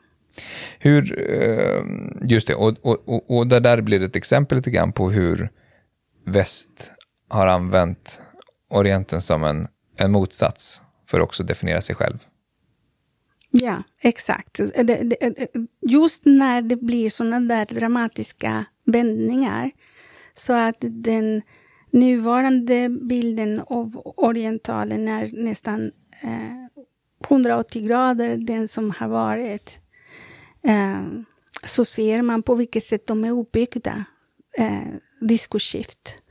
[0.78, 1.82] Hur, eh,
[2.22, 5.50] just det, och, och, och, och det där blir ett exempel lite grann på hur
[6.26, 6.92] väst
[7.28, 8.22] har använt
[8.70, 12.18] Orienten som en, en motsats för att också definiera sig själv.
[13.54, 14.60] Ja, exakt.
[14.60, 15.48] Eh, eh, eh,
[15.80, 19.70] just när det blir såna där dramatiska vändningar
[20.32, 21.42] så att den
[21.90, 26.82] nuvarande bilden av orientalen är nästan eh,
[27.28, 29.78] 180 grader den som har varit.
[30.62, 31.02] Eh,
[31.64, 34.04] så ser man på vilket sätt de är uppbyggda
[34.58, 36.22] eh, diskursivt.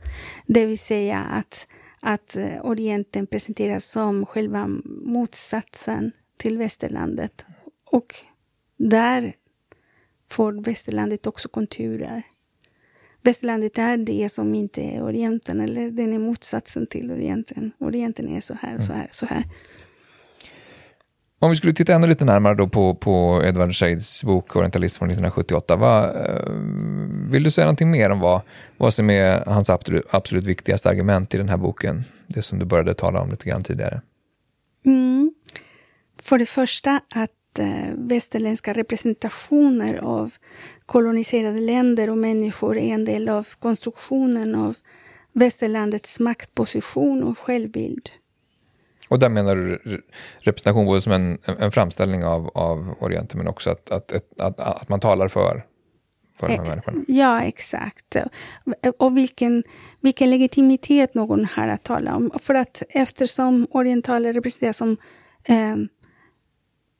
[0.46, 1.66] Det vill säga att,
[2.00, 7.44] att Orienten presenteras som själva motsatsen till västerlandet.
[7.84, 8.14] Och
[8.76, 9.32] där
[10.30, 12.22] får västerlandet också konturer.
[13.22, 17.72] Västerlandet är det som inte är Orienten, eller den är motsatsen till Orienten.
[17.78, 19.44] Orienten är så här, så här, så här.
[21.38, 25.10] Om vi skulle titta ännu lite närmare då på, på Edward Shades bok Orientalist från
[25.10, 25.76] 1978.
[25.76, 26.52] Vad, eh,
[27.30, 28.40] vill du säga någonting mer om vad,
[28.76, 32.02] vad som är hans absolut, absolut viktigaste argument i den här boken?
[32.26, 34.00] Det som du började tala om lite grann tidigare.
[34.84, 35.34] Mm.
[36.22, 40.32] För det första att eh, västerländska representationer av
[40.86, 44.74] koloniserade länder och människor är en del av konstruktionen av
[45.32, 48.10] västerlandets maktposition och självbild.
[49.08, 50.02] Och där menar du
[50.38, 54.88] representation både som en, en framställning av, av Orienten men också att, att, att, att,
[54.88, 55.64] man talar för,
[56.86, 56.94] eh?
[57.08, 58.16] Ja, exakt.
[58.98, 59.62] Och vilken,
[60.00, 62.30] vilken legitimitet någon har att tala om.
[62.42, 64.96] För att eftersom orientaler representeras som
[65.44, 65.76] eh,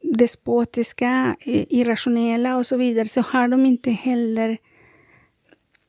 [0.02, 4.58] despotiska, irrationella och så vidare, så har de inte heller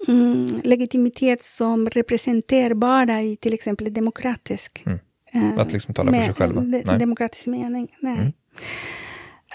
[0.07, 4.99] mm, legitimitet som representerbara i till exempel demokratisk mm.
[5.35, 6.61] Uh, att liksom tala för sig själva?
[6.61, 6.83] Nej.
[6.99, 8.33] Demokratisk mening, nej.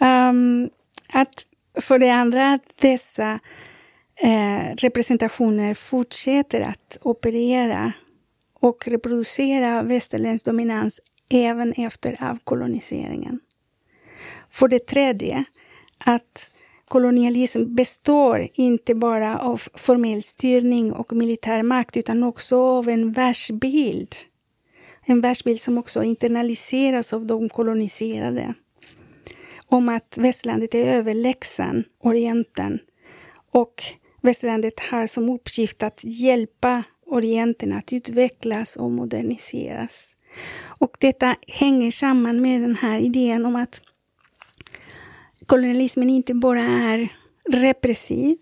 [0.00, 0.62] Mm.
[0.64, 0.70] Um,
[1.12, 1.44] att
[1.80, 3.40] för det andra, att dessa
[4.24, 7.92] uh, representationer fortsätter att operera
[8.60, 13.40] och reproducera västerländsk dominans även efter avkoloniseringen.
[14.50, 15.44] För det tredje,
[15.98, 16.50] att
[16.88, 24.16] kolonialism består inte bara av formell styrning och militär makt utan också av en världsbild
[25.10, 28.54] en världsbild som också internaliseras av de koloniserade.
[29.66, 32.78] Om att västlandet är överlägsen Orienten
[33.50, 33.82] och
[34.20, 40.16] västlandet har som uppgift att hjälpa Orienten att utvecklas och moderniseras.
[40.64, 43.82] Och detta hänger samman med den här idén om att
[45.48, 47.08] kolonialismen inte bara är
[47.50, 48.36] repressiv,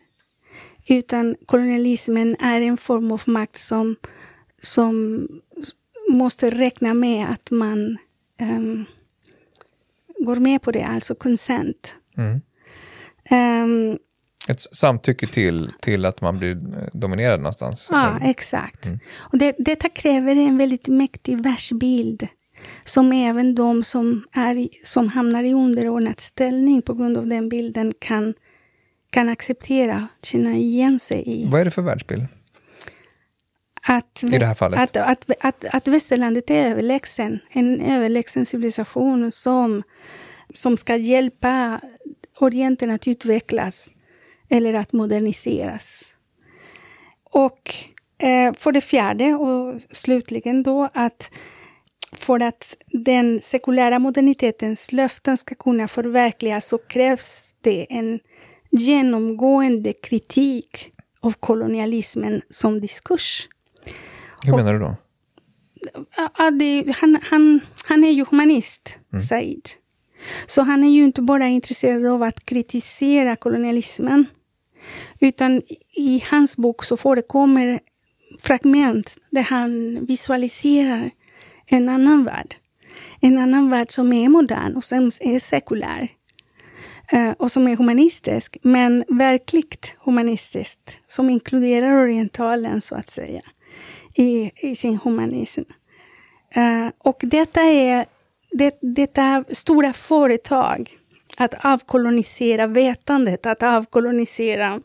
[0.89, 3.97] utan kolonialismen är en form av makt som,
[4.63, 5.27] som
[6.11, 7.99] måste räkna med att man
[8.41, 8.85] um,
[10.19, 11.97] går med på det, alltså consent.
[12.17, 12.41] Mm.
[13.31, 13.99] Um,
[14.49, 17.89] Ett samtycke till, till att man blir eh, dominerad någonstans?
[17.93, 18.87] Ja, exakt.
[18.87, 18.99] Mm.
[19.17, 22.29] Och det, detta kräver en väldigt mäktig världsbild
[22.85, 27.93] som även de som, är, som hamnar i underordnad ställning på grund av den bilden
[27.99, 28.35] kan,
[29.11, 31.49] kan acceptera, känna igen sig i.
[31.51, 32.27] Vad är det för världsbild?
[33.89, 34.81] att, I det här fallet?
[34.81, 37.39] Att, att, att, att västerlandet är överlägsen.
[37.51, 39.83] En överlägsen civilisation som,
[40.55, 41.81] som ska hjälpa
[42.39, 43.89] Orienten att utvecklas
[44.49, 46.15] eller att moderniseras.
[47.25, 47.75] Och
[48.19, 51.31] eh, för det fjärde och slutligen då att
[52.27, 58.21] för att den sekulära modernitetens löften ska kunna förverkligas så krävs det en
[58.71, 63.49] genomgående kritik av kolonialismen som diskurs.
[64.45, 64.97] Hur menar du då?
[66.51, 69.23] Det, han, han, han är ju humanist, mm.
[69.23, 69.69] Said.
[70.47, 74.27] Så han är ju inte bara intresserad av att kritisera kolonialismen.
[75.21, 75.63] Utan
[75.97, 77.81] i hans bok så förekommer
[78.43, 81.11] fragment där han visualiserar
[81.67, 82.55] en annan värld.
[83.21, 86.09] En annan värld som är modern och som är sekulär.
[87.13, 90.99] Eh, och som är humanistisk, men verkligt humanistiskt.
[91.07, 93.41] Som inkluderar orientalen, så att säga
[94.15, 95.63] i, i sin humanism.
[96.51, 98.07] Eh, och detta är
[98.51, 100.91] det, detta stora företag,
[101.37, 104.81] att avkolonisera vetandet, att avkolonisera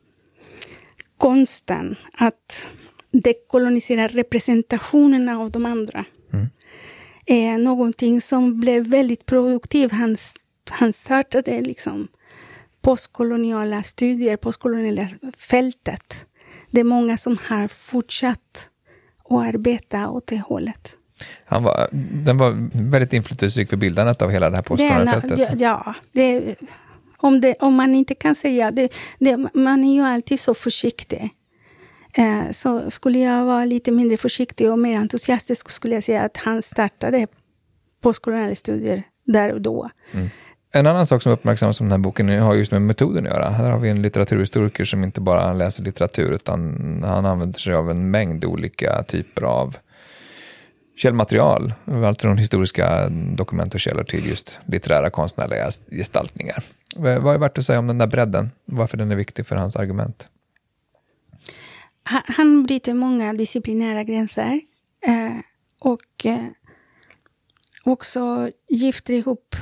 [1.18, 2.68] konsten, att
[3.12, 6.06] dekolonisera representationerna av de andra.
[7.32, 9.92] Är någonting som blev väldigt produktivt.
[9.92, 10.18] Han,
[10.70, 12.08] han startade liksom
[12.82, 16.26] postkoloniala studier, postkoloniala fältet.
[16.72, 18.70] Det är många som har fortsatt
[19.24, 20.98] och arbeta åt det hållet.
[21.46, 21.90] Han var,
[22.26, 25.40] den var väldigt inflytelserik för bildandet av hela det här postkolonialfältet.
[25.40, 26.56] Ja, ja det,
[27.18, 31.30] om, det, om man inte kan säga det, det man är ju alltid så försiktig.
[32.14, 36.38] Eh, så skulle jag vara lite mindre försiktig och mer entusiastisk skulle jag säga att
[36.38, 37.28] han startade
[38.02, 39.90] postkoloniala studier där och då.
[40.12, 40.30] Mm.
[40.74, 43.50] En annan sak som uppmärksammas i den här boken har just med metoden att göra.
[43.50, 47.92] Här har vi en litteraturhistoriker som inte bara läser litteratur, utan han använder sig av
[47.92, 49.78] en mängd olika typer av
[50.98, 51.74] källmaterial.
[52.06, 56.64] Allt från historiska dokument och källor till just litterära konstnärliga gestaltningar.
[56.96, 58.52] Eh, vad är värt att säga om den där bredden?
[58.66, 60.28] Varför den är viktig för hans argument?
[62.04, 64.62] Han bryter många disciplinära gränser.
[65.02, 65.38] Eh,
[65.80, 66.46] och eh,
[67.84, 69.56] också gifter ihop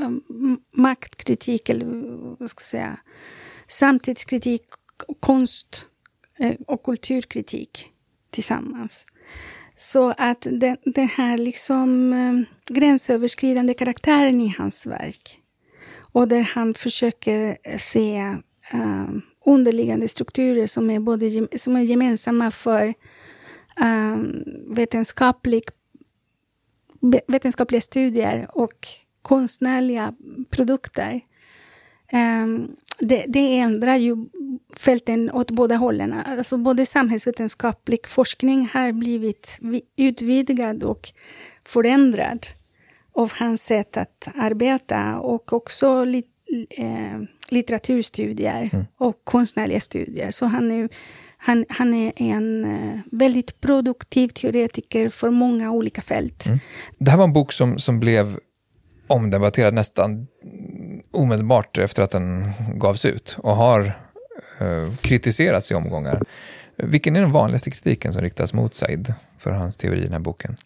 [0.00, 0.10] eh,
[0.72, 1.86] maktkritik, eller
[2.38, 2.98] vad ska jag säga,
[3.66, 4.62] samtidskritik,
[5.20, 5.86] konst
[6.38, 7.92] eh, och kulturkritik
[8.30, 9.06] tillsammans.
[9.76, 15.40] Så att den, den här liksom eh, gränsöverskridande karaktären i hans verk
[16.12, 18.16] och där han försöker se
[18.72, 19.06] eh,
[19.46, 22.94] underliggande strukturer som är, både, som är gemensamma för
[23.80, 24.44] um,
[24.74, 25.62] vetenskaplig,
[27.26, 28.88] vetenskapliga studier och
[29.22, 30.14] konstnärliga
[30.50, 31.20] produkter.
[32.12, 34.16] Um, det, det, ändrar ju
[34.76, 36.12] fälten åt båda hållen.
[36.12, 39.58] Alltså både samhällsvetenskaplig forskning har blivit
[39.96, 41.12] utvidgad och
[41.64, 42.46] förändrad
[43.12, 46.28] av hans sätt att arbeta och också lite
[46.70, 47.20] eh,
[47.52, 48.84] litteraturstudier mm.
[48.96, 50.30] och konstnärliga studier.
[50.30, 50.88] Så han är,
[51.36, 56.46] han, han är en eh, väldigt produktiv teoretiker för många olika fält.
[56.46, 56.58] Mm.
[56.98, 58.38] Det här var en bok som, som blev
[59.06, 60.26] omdebatterad nästan
[61.10, 62.44] omedelbart efter att den
[62.74, 63.80] gavs ut och har
[64.60, 66.22] eh, kritiserats i omgångar.
[66.76, 70.18] Vilken är den vanligaste kritiken som riktas mot Said för hans teori i den här
[70.18, 70.56] boken?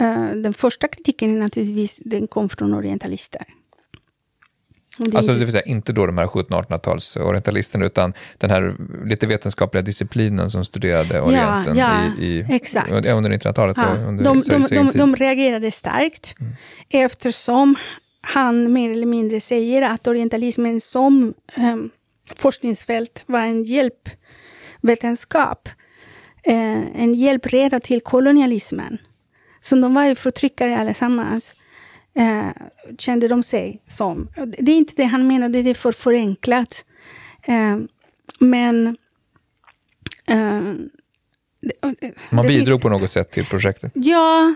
[0.00, 3.44] Uh, den första kritiken är naturligtvis, den kom från orientalister.
[4.98, 9.26] Det alltså det vill säga inte då de här 1700-1800-tals orientalisterna utan den här lite
[9.26, 12.90] vetenskapliga disciplinen som studerade Orienten ja, ja, i, i, exakt.
[12.90, 13.76] under 1900-talet.
[13.80, 13.94] Ja.
[13.94, 16.52] de, de, de, de, reagerade starkt mm.
[16.90, 17.76] eftersom
[18.20, 21.90] han mer eller mindre säger att orientalismen som um,
[22.36, 25.68] forskningsfält var en hjälpvetenskap.
[26.48, 28.98] Uh, en hjälpreda till kolonialismen.
[29.60, 31.54] Så de var ju förtryckare allesammans
[32.14, 32.50] eh,
[32.98, 34.28] kände de sig som.
[34.58, 36.84] Det är inte det han menar, det är för förenklat.
[37.42, 37.76] Eh,
[38.38, 38.96] men...
[40.26, 40.62] Eh,
[42.30, 43.92] Man bidrog finns, på något sätt till projektet?
[43.94, 44.54] Ja.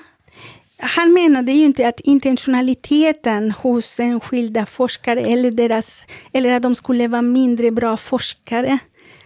[0.80, 7.09] Han menade ju inte att intentionaliteten hos enskilda forskare eller, deras, eller att de skulle
[7.09, 8.78] vara mindre bra forskare,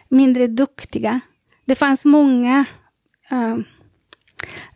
[0.08, 1.20] mindre duktiga.
[1.64, 2.64] Det fanns många
[3.32, 3.58] uh,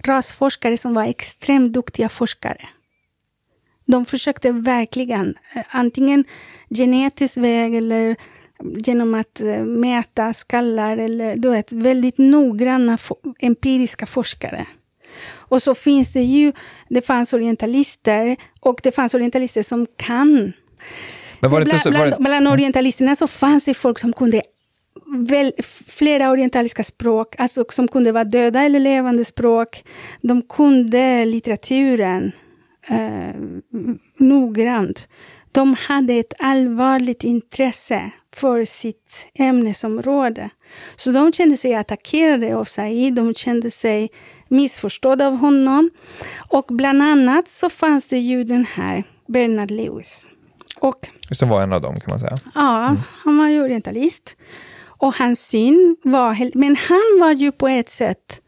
[0.05, 2.69] rasforskare som var extremt duktiga forskare.
[3.87, 6.25] De försökte verkligen, eh, antingen
[6.71, 8.17] genetisk väg eller
[8.63, 12.99] genom att eh, mäta skallar eller du vet, väldigt noggranna
[13.39, 14.67] empiriska forskare.
[15.29, 16.53] Och så finns det ju,
[16.89, 20.53] det fanns orientalister och det fanns orientalister som kan.
[21.41, 22.07] Men var det bland, så, var det...
[22.07, 24.43] bland, bland orientalisterna så fanns det folk som kunde
[25.29, 25.53] väl,
[25.87, 29.85] flera orientaliska språk, alltså som kunde vara döda eller levande språk.
[30.21, 32.33] De kunde litteraturen
[32.89, 33.35] eh,
[34.17, 35.09] noggrant.
[35.53, 40.51] De hade ett allvarligt intresse för sitt ämnesområde.
[40.97, 44.11] Så de kände sig attackerade av Said, de kände sig
[44.49, 45.91] missförstådda av honom.
[46.49, 50.29] Och bland annat så fanns det ju den här Bernard Lewis.
[50.81, 52.37] Och, Som var en av dem kan man säga.
[52.55, 53.01] Ja, mm.
[53.25, 54.37] han var ju orientalist.
[54.99, 56.59] Och hans syn var...
[56.59, 58.41] Men han var ju på ett sätt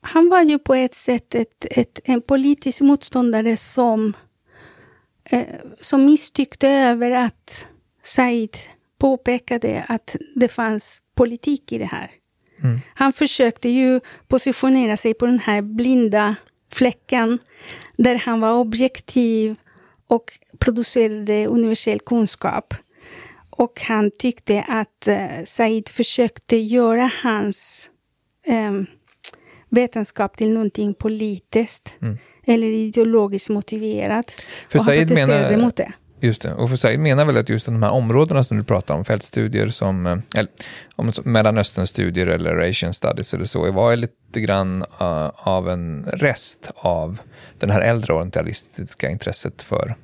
[0.00, 4.16] han var ju på ett sätt ett, ett, en politisk motståndare som,
[5.24, 5.46] eh,
[5.80, 7.66] som misstyckte över att
[8.02, 8.56] Said
[8.98, 12.10] påpekade att det fanns politik i det här.
[12.62, 12.80] Mm.
[12.94, 16.36] Han försökte ju positionera sig på den här blinda
[16.72, 17.38] fläcken
[17.96, 19.56] där han var objektiv
[20.06, 22.74] och producerade universell kunskap.
[23.50, 27.90] Och han tyckte att eh, Said försökte göra hans
[28.46, 28.72] eh,
[29.70, 32.18] vetenskap till någonting politiskt mm.
[32.46, 34.44] eller ideologiskt motiverat.
[34.68, 35.92] För och Said menar, mot det.
[36.20, 38.94] Just det, och för Said menar väl att just de här områdena som du pratar
[38.94, 40.50] om, fältstudier som, eh, eller
[40.96, 47.18] om Mellanösternstudier eller Asian studies eller så, var lite grann uh, av en rest av
[47.58, 49.94] den här äldre orientalistiska intresset för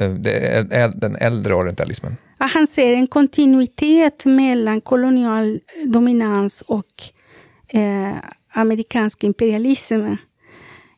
[0.00, 2.16] uh, det, den äldre orientalismen.
[2.38, 7.11] Han ser en kontinuitet mellan kolonial dominans och
[7.72, 8.16] eh,
[8.52, 10.06] amerikansk imperialism.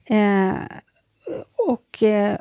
[0.07, 0.55] Eh,
[1.68, 2.37] och eh,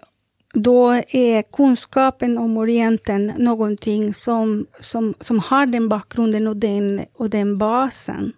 [0.53, 7.29] då är kunskapen om Orienten någonting som, som, som har den bakgrunden och den, och
[7.29, 8.33] den basen.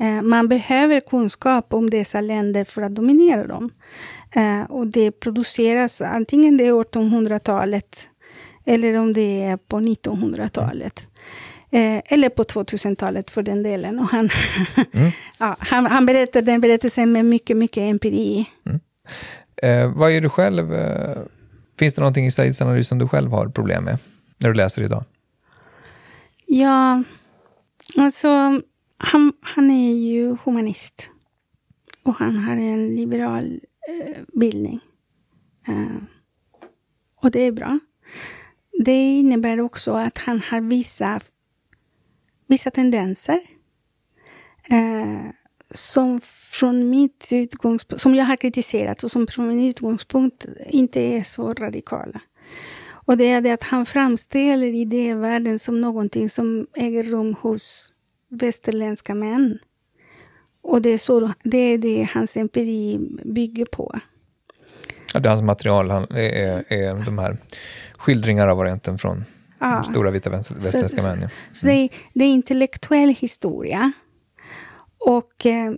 [0.00, 3.70] Eh, man behöver kunskap om dessa länder för att dominera dem.
[4.32, 8.08] Eh, och det produceras antingen det är 1800-talet
[8.64, 11.08] eller om det är på 1900-talet.
[11.70, 13.98] Eh, eller på 2000-talet för den delen.
[13.98, 14.30] Och han,
[14.92, 15.10] mm.
[15.38, 18.46] ja, han, han berättar den berättelsen med mycket, mycket empiri.
[18.66, 18.80] Mm.
[19.56, 20.74] Eh, vad är du själv?
[20.74, 21.18] Eh,
[21.78, 23.98] finns det någonting i Saids analys som du själv har problem med
[24.38, 25.04] när du läser idag?
[26.46, 27.02] Ja,
[27.96, 28.28] alltså
[28.98, 31.10] han, han är ju humanist.
[32.02, 34.80] Och han har en liberal eh, bildning.
[37.20, 37.78] Och det är bra.
[38.84, 41.20] Det innebär också att han har vissa
[42.48, 43.40] vissa tendenser.
[44.70, 45.30] eh,
[45.70, 46.20] som
[46.50, 51.52] från mitt utgångspunkt, som jag har kritiserat och som från min utgångspunkt inte är så
[51.52, 52.20] radikala.
[52.90, 57.92] Och det är det att han framställer idévärlden som någonting som äger rum hos
[58.28, 59.58] västerländska män.
[60.62, 64.00] Och det är, så, det, är det hans empiri bygger på.
[65.14, 67.36] Ja, det är hans material, han, är, är de här
[67.92, 69.24] skildringar av Orienten från
[69.58, 69.82] ja.
[69.82, 71.10] stora vita västerländska män.
[71.10, 71.16] Ja.
[71.16, 71.30] Mm.
[71.52, 73.92] Så det är, det är intellektuell historia.
[74.98, 75.72] Och eh,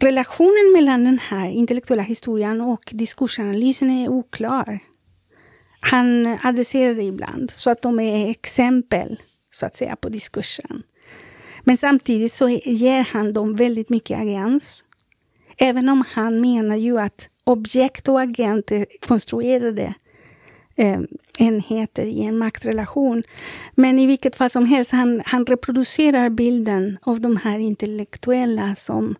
[0.00, 4.78] relationen mellan den här intellektuella historien och diskursanalysen är oklar.
[5.80, 9.20] Han adresserar det ibland så att de är exempel,
[9.50, 10.82] så att säga, på diskursen.
[11.60, 14.84] Men samtidigt så ger han dem väldigt mycket agens.
[15.58, 19.94] Även om han menar ju att objekt och agent är konstruerade
[20.76, 21.00] eh,
[21.38, 23.22] enheter i en maktrelation.
[23.74, 29.14] Men i vilket fall som helst, han, han reproducerar bilden av de här intellektuella som,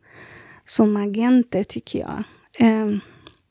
[0.67, 2.23] som agenter, tycker jag.
[2.59, 2.99] Eh,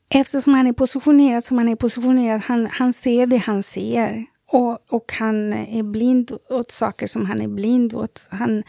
[0.10, 4.26] eftersom han är positionerad som han är positionerad, han, han ser det han ser.
[4.48, 8.28] Och, och han är blind åt saker som han är blind åt.
[8.30, 8.64] Han,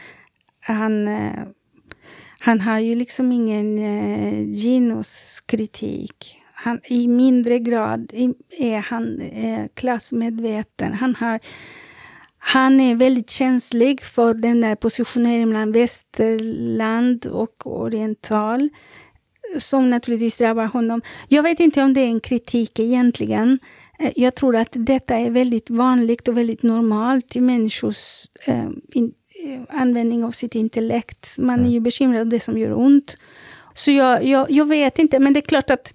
[0.59, 1.43] han, eh,
[2.39, 6.44] han har ju liksom ingen eh, genuskritik.
[6.65, 8.11] Han, I mindre grad
[8.57, 10.93] är han eh, klassmedveten.
[10.93, 11.39] Han, har,
[12.37, 18.69] han är väldigt känslig för den där positioneringen mellan västerland och oriental
[19.57, 21.01] som naturligtvis drabbar honom.
[21.27, 23.59] Jag vet inte om det är en kritik egentligen.
[23.99, 29.13] Eh, jag tror att detta är väldigt vanligt och väldigt normalt i människors eh, in,
[29.45, 31.37] eh, användning av sitt intellekt.
[31.37, 31.83] Man är ju mm.
[31.83, 33.17] bekymrad av det som gör ont.
[33.73, 35.93] Så jag, jag, jag vet inte, men det är klart att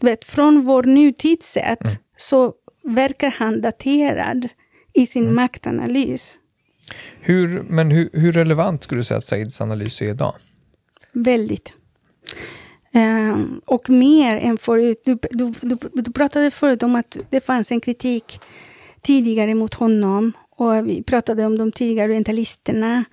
[0.00, 1.96] du vet, från vår nutidssätt mm.
[2.16, 4.48] så verkar han daterad
[4.92, 5.34] i sin mm.
[5.34, 6.38] maktanalys.
[7.20, 10.34] Hur, men hur, hur relevant skulle du säga att Saids analys är idag?
[11.12, 11.72] Väldigt.
[12.94, 15.02] Um, och mer än förut.
[15.04, 18.40] Du, du, du, du, pratade förut om att det fanns en kritik
[19.02, 20.32] tidigare mot honom.
[20.50, 23.04] Och vi pratade om de tidigare orientalisterna.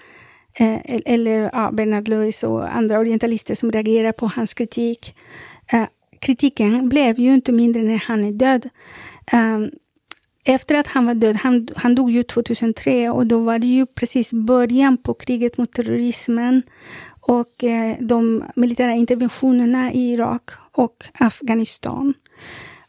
[0.54, 5.16] Eh, eller ja, Bernard Lewis och andra orientalister som reagerar på hans kritik.
[5.72, 5.86] Eh,
[6.24, 8.70] kritiken blev ju inte mindre när han är död.
[9.34, 9.72] Um,
[10.46, 13.86] efter att han var död, han, han dog ju 2003 och då var det ju
[13.86, 16.64] precis början på kriget mot terrorismen
[17.20, 22.14] och eh, de militära interventionerna i Irak och Afghanistan.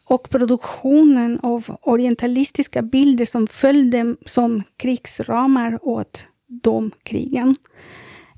[0.05, 7.55] Och produktionen av orientalistiska bilder som följde som krigsramar åt de krigen.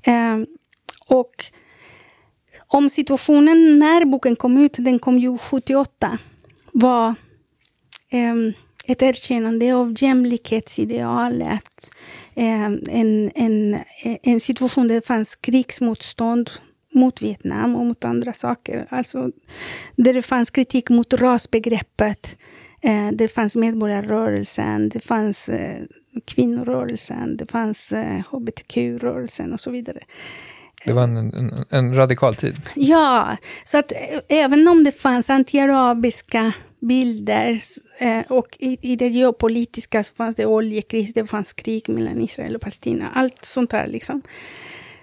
[0.02, 0.38] Eh,
[1.06, 1.44] och
[2.68, 6.18] om situationen när boken kom ut, den kom ju 78,
[6.72, 7.14] var
[8.12, 8.52] um,
[8.86, 11.90] ett erkännande av jämlikhetsidealet.
[12.34, 13.78] Um, en, en,
[14.22, 16.50] en situation där det fanns krigsmotstånd
[16.94, 18.86] mot Vietnam och mot andra saker.
[18.90, 19.30] Alltså,
[19.96, 22.38] där det fanns kritik mot rasbegreppet.
[22.80, 25.82] Eh, det fanns medborgarrörelsen, det fanns eh,
[26.24, 30.00] kvinnorörelsen, det fanns eh, hbtq-rörelsen och så vidare.
[30.84, 32.60] Det var en, en, en, radikal tid.
[32.74, 33.98] Ja, så att eh,
[34.28, 37.62] även om det fanns antiarabiska bilder
[38.00, 42.56] eh, och i, i det geopolitiska så fanns det oljekris, det fanns krig mellan Israel
[42.56, 44.22] och Palestina, allt sånt där liksom.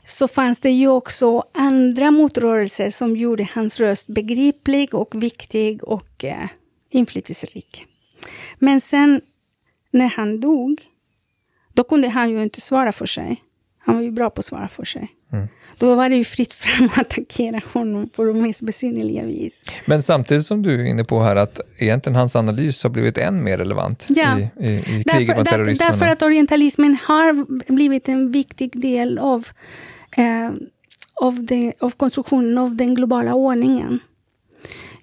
[0.05, 6.23] Så fanns det ju också andra motrörelser som gjorde hans röst begriplig och viktig och
[6.23, 6.47] eh,
[6.89, 7.85] inflytelserik.
[8.59, 9.21] Men sen
[9.91, 10.81] när han dog,
[11.73, 13.43] då kunde han ju inte svara för sig.
[13.77, 15.11] Han var ju bra på att svara för sig.
[15.31, 15.47] Mm.
[15.77, 19.63] Då var det ju fritt fram att attackera honom på de mest besynnerliga vis.
[19.85, 23.43] Men samtidigt som du är inne på här att egentligen hans analys har blivit än
[23.43, 24.39] mer relevant ja.
[24.39, 25.91] i, i, i kriget mot terrorismen.
[25.91, 29.47] Därför att orientalismen har blivit en viktig del av,
[30.17, 30.51] eh,
[31.21, 33.99] av, det, av konstruktionen av den globala ordningen.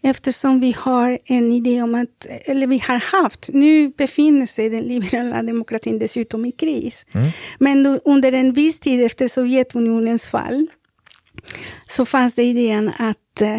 [0.02, 4.84] Eftersom vi har en idé om att, eller vi har haft, nu befinner sig den
[4.84, 7.06] liberala demokratin dessutom i kris.
[7.12, 7.30] Mm.
[7.58, 10.66] Men under en viss tid efter Sovjetunionens fall
[11.86, 13.58] så fanns det idén att eh,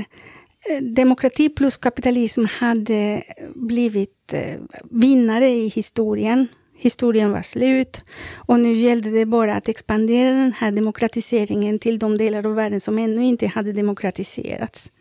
[0.81, 3.23] demokrati plus kapitalism hade
[3.55, 4.59] blivit eh,
[4.91, 6.47] vinnare i historien.
[6.77, 8.03] Historien var slut
[8.35, 12.81] och nu gällde det bara att expandera den här demokratiseringen till de delar av världen
[12.81, 14.91] som ännu inte hade demokratiserats.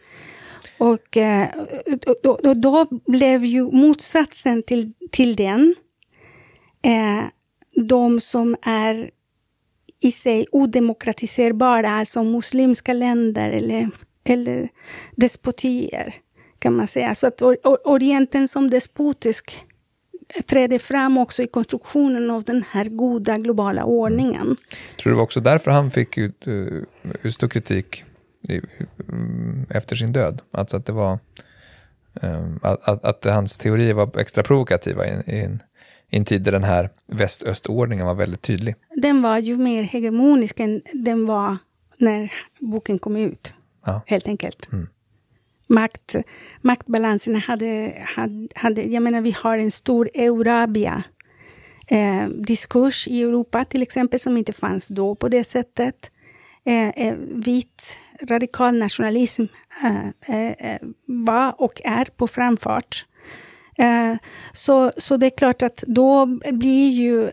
[0.83, 1.49] Och eh,
[2.07, 5.75] och, då, då, då, blev ju motsatsen till, till den
[6.83, 7.25] eh,
[7.87, 9.11] de som är
[10.01, 13.91] i sig odemokratiserbara, alltså muslimska länder eller,
[14.25, 14.69] eller
[15.17, 16.15] despotier,
[16.59, 17.15] kan man säga.
[17.15, 17.43] Så att
[17.85, 19.65] Orienten som despotisk
[20.47, 24.43] trädde fram också i konstruktionen av den här goda globala ordningen.
[24.43, 24.57] Mm.
[24.97, 26.85] Tror du det var också därför han fick ut, eh, uh,
[27.23, 28.05] utstå kritik
[29.69, 30.43] efter sin död?
[30.51, 31.19] Alltså att det var
[32.23, 35.63] um, att, att, att, hans teorier var extra provokativa i, i, en,
[36.11, 38.75] i en tid där den här väst-öst-ordningen var väldigt tydlig.
[38.97, 41.59] Den var ju mer hegemonisk än den var
[41.97, 44.03] när boken kom ut, ja.
[44.07, 44.73] helt enkelt.
[44.73, 44.89] Mm
[45.73, 46.17] makt,
[46.61, 48.83] maktbalanserna hade, hade, hade...
[48.83, 51.03] Jag menar, vi har en stor Eurabia.
[51.87, 56.11] Eh, diskurs i Europa till exempel, som inte fanns då på det sättet.
[56.65, 59.43] Eh, eh, vit radikal nationalism
[59.85, 63.07] eh, eh, eh, var och är på framfart.
[63.79, 64.15] Eh,
[64.53, 67.31] så, så det är klart att då blir ju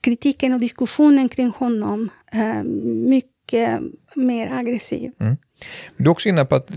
[0.00, 2.10] kritiken och diskussionen kring honom
[3.06, 3.80] mycket
[4.14, 5.12] mer aggressiv.
[5.20, 5.36] Mm.
[5.96, 6.70] Du är också inne på att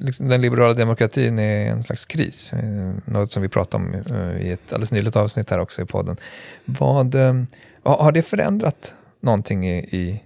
[0.00, 2.52] liksom, den liberala demokratin är en slags kris.
[2.52, 5.84] Eh, något som vi pratade om eh, i ett alldeles nyligt avsnitt här också i
[5.84, 6.16] podden.
[6.64, 7.34] Vad, eh,
[7.82, 10.22] har det förändrat någonting i, i,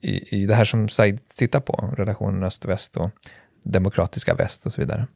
[0.00, 1.94] i, det här som Said tittar på?
[1.96, 3.10] Relationen öst-väst och
[3.64, 5.06] demokratiska väst och så vidare.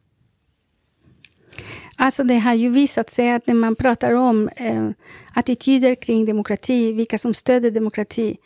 [1.95, 4.89] Alltså det har ju visat sig att när man pratar om eh,
[5.33, 8.37] attityder kring demokrati, vilka som stöder demokrati,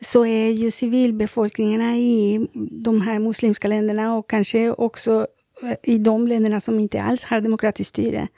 [0.00, 5.26] så är ju civilbefolkningarna i de här muslimska länderna och kanske också
[5.62, 8.28] eh, i de länderna som inte alls har demokratiskt styre.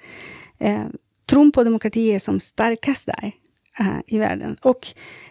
[0.59, 0.85] Eh,
[1.27, 3.33] tron på demokrati är som starkast där
[3.79, 4.57] eh, i världen.
[4.63, 4.87] Och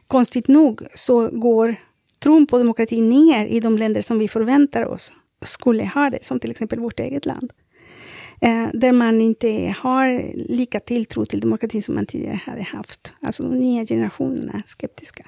[0.08, 1.76] konstigt nog så går
[2.20, 5.14] tron på demokrati ner i de länder som vi förväntar oss
[5.46, 7.54] skulle ha det, som till exempel vårt eget land.
[8.42, 13.14] Eh, där man inte har lika tilltro till demokratin som man tidigare hade haft.
[13.22, 15.26] Alltså de nya generationerna är skeptiska.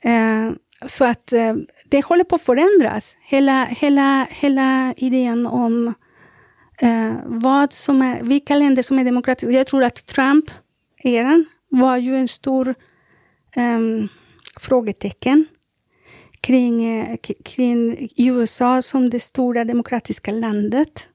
[0.00, 0.50] Eh,
[0.86, 1.54] så att eh,
[1.88, 3.16] det håller på att förändras.
[3.20, 5.94] Hela, hela, hela idén om
[6.78, 9.50] eh, vad som är, vilka länder som är demokratiska.
[9.50, 12.74] Jag tror att Trump-eran var ju en stor
[13.56, 14.08] ehm,
[14.60, 15.46] frågetecken
[16.48, 21.08] kring, eh, kring USA som det stora demokratiska landet.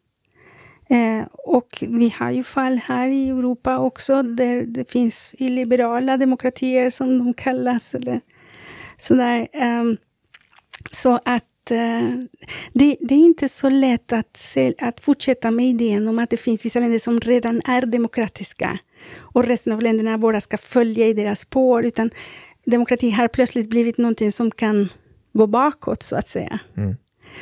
[0.89, 6.89] Eh, och vi har ju fall här i Europa också, där det finns illiberala demokratier,
[6.89, 8.21] som de kallas, eller
[8.97, 9.83] Sådär, Eh,
[10.91, 12.09] så att eh,
[12.73, 16.37] det, det, är inte så lätt att, se, att fortsätta med idén om att det
[16.37, 18.77] finns vissa länder som redan är demokratiska
[19.17, 22.09] och resten av länderna bara ska följa i deras spår, utan
[22.65, 24.89] demokrati har plötsligt blivit någonting som kan
[25.33, 26.59] gå bakåt, så att säga.
[26.77, 26.95] Mm.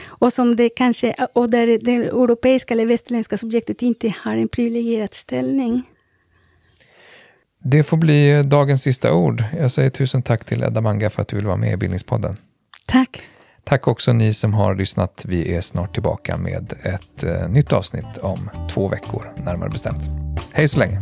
[0.06, 5.14] Och, som det kanske, och där det europeiska eller västerländska subjektet inte har en privilegierad
[5.14, 5.84] ställning.
[7.64, 9.44] Det får bli dagens sista ord.
[9.58, 12.38] Jag säger tusen tack till Edda Manga för att du vill vara med i Bildningspodden.
[12.86, 13.24] Tack.
[13.64, 15.26] Tack också ni som har lyssnat.
[15.28, 20.02] Vi är snart tillbaka med ett eh, nytt avsnitt om två veckor, närmare bestämt.
[20.52, 21.02] Hej så länge.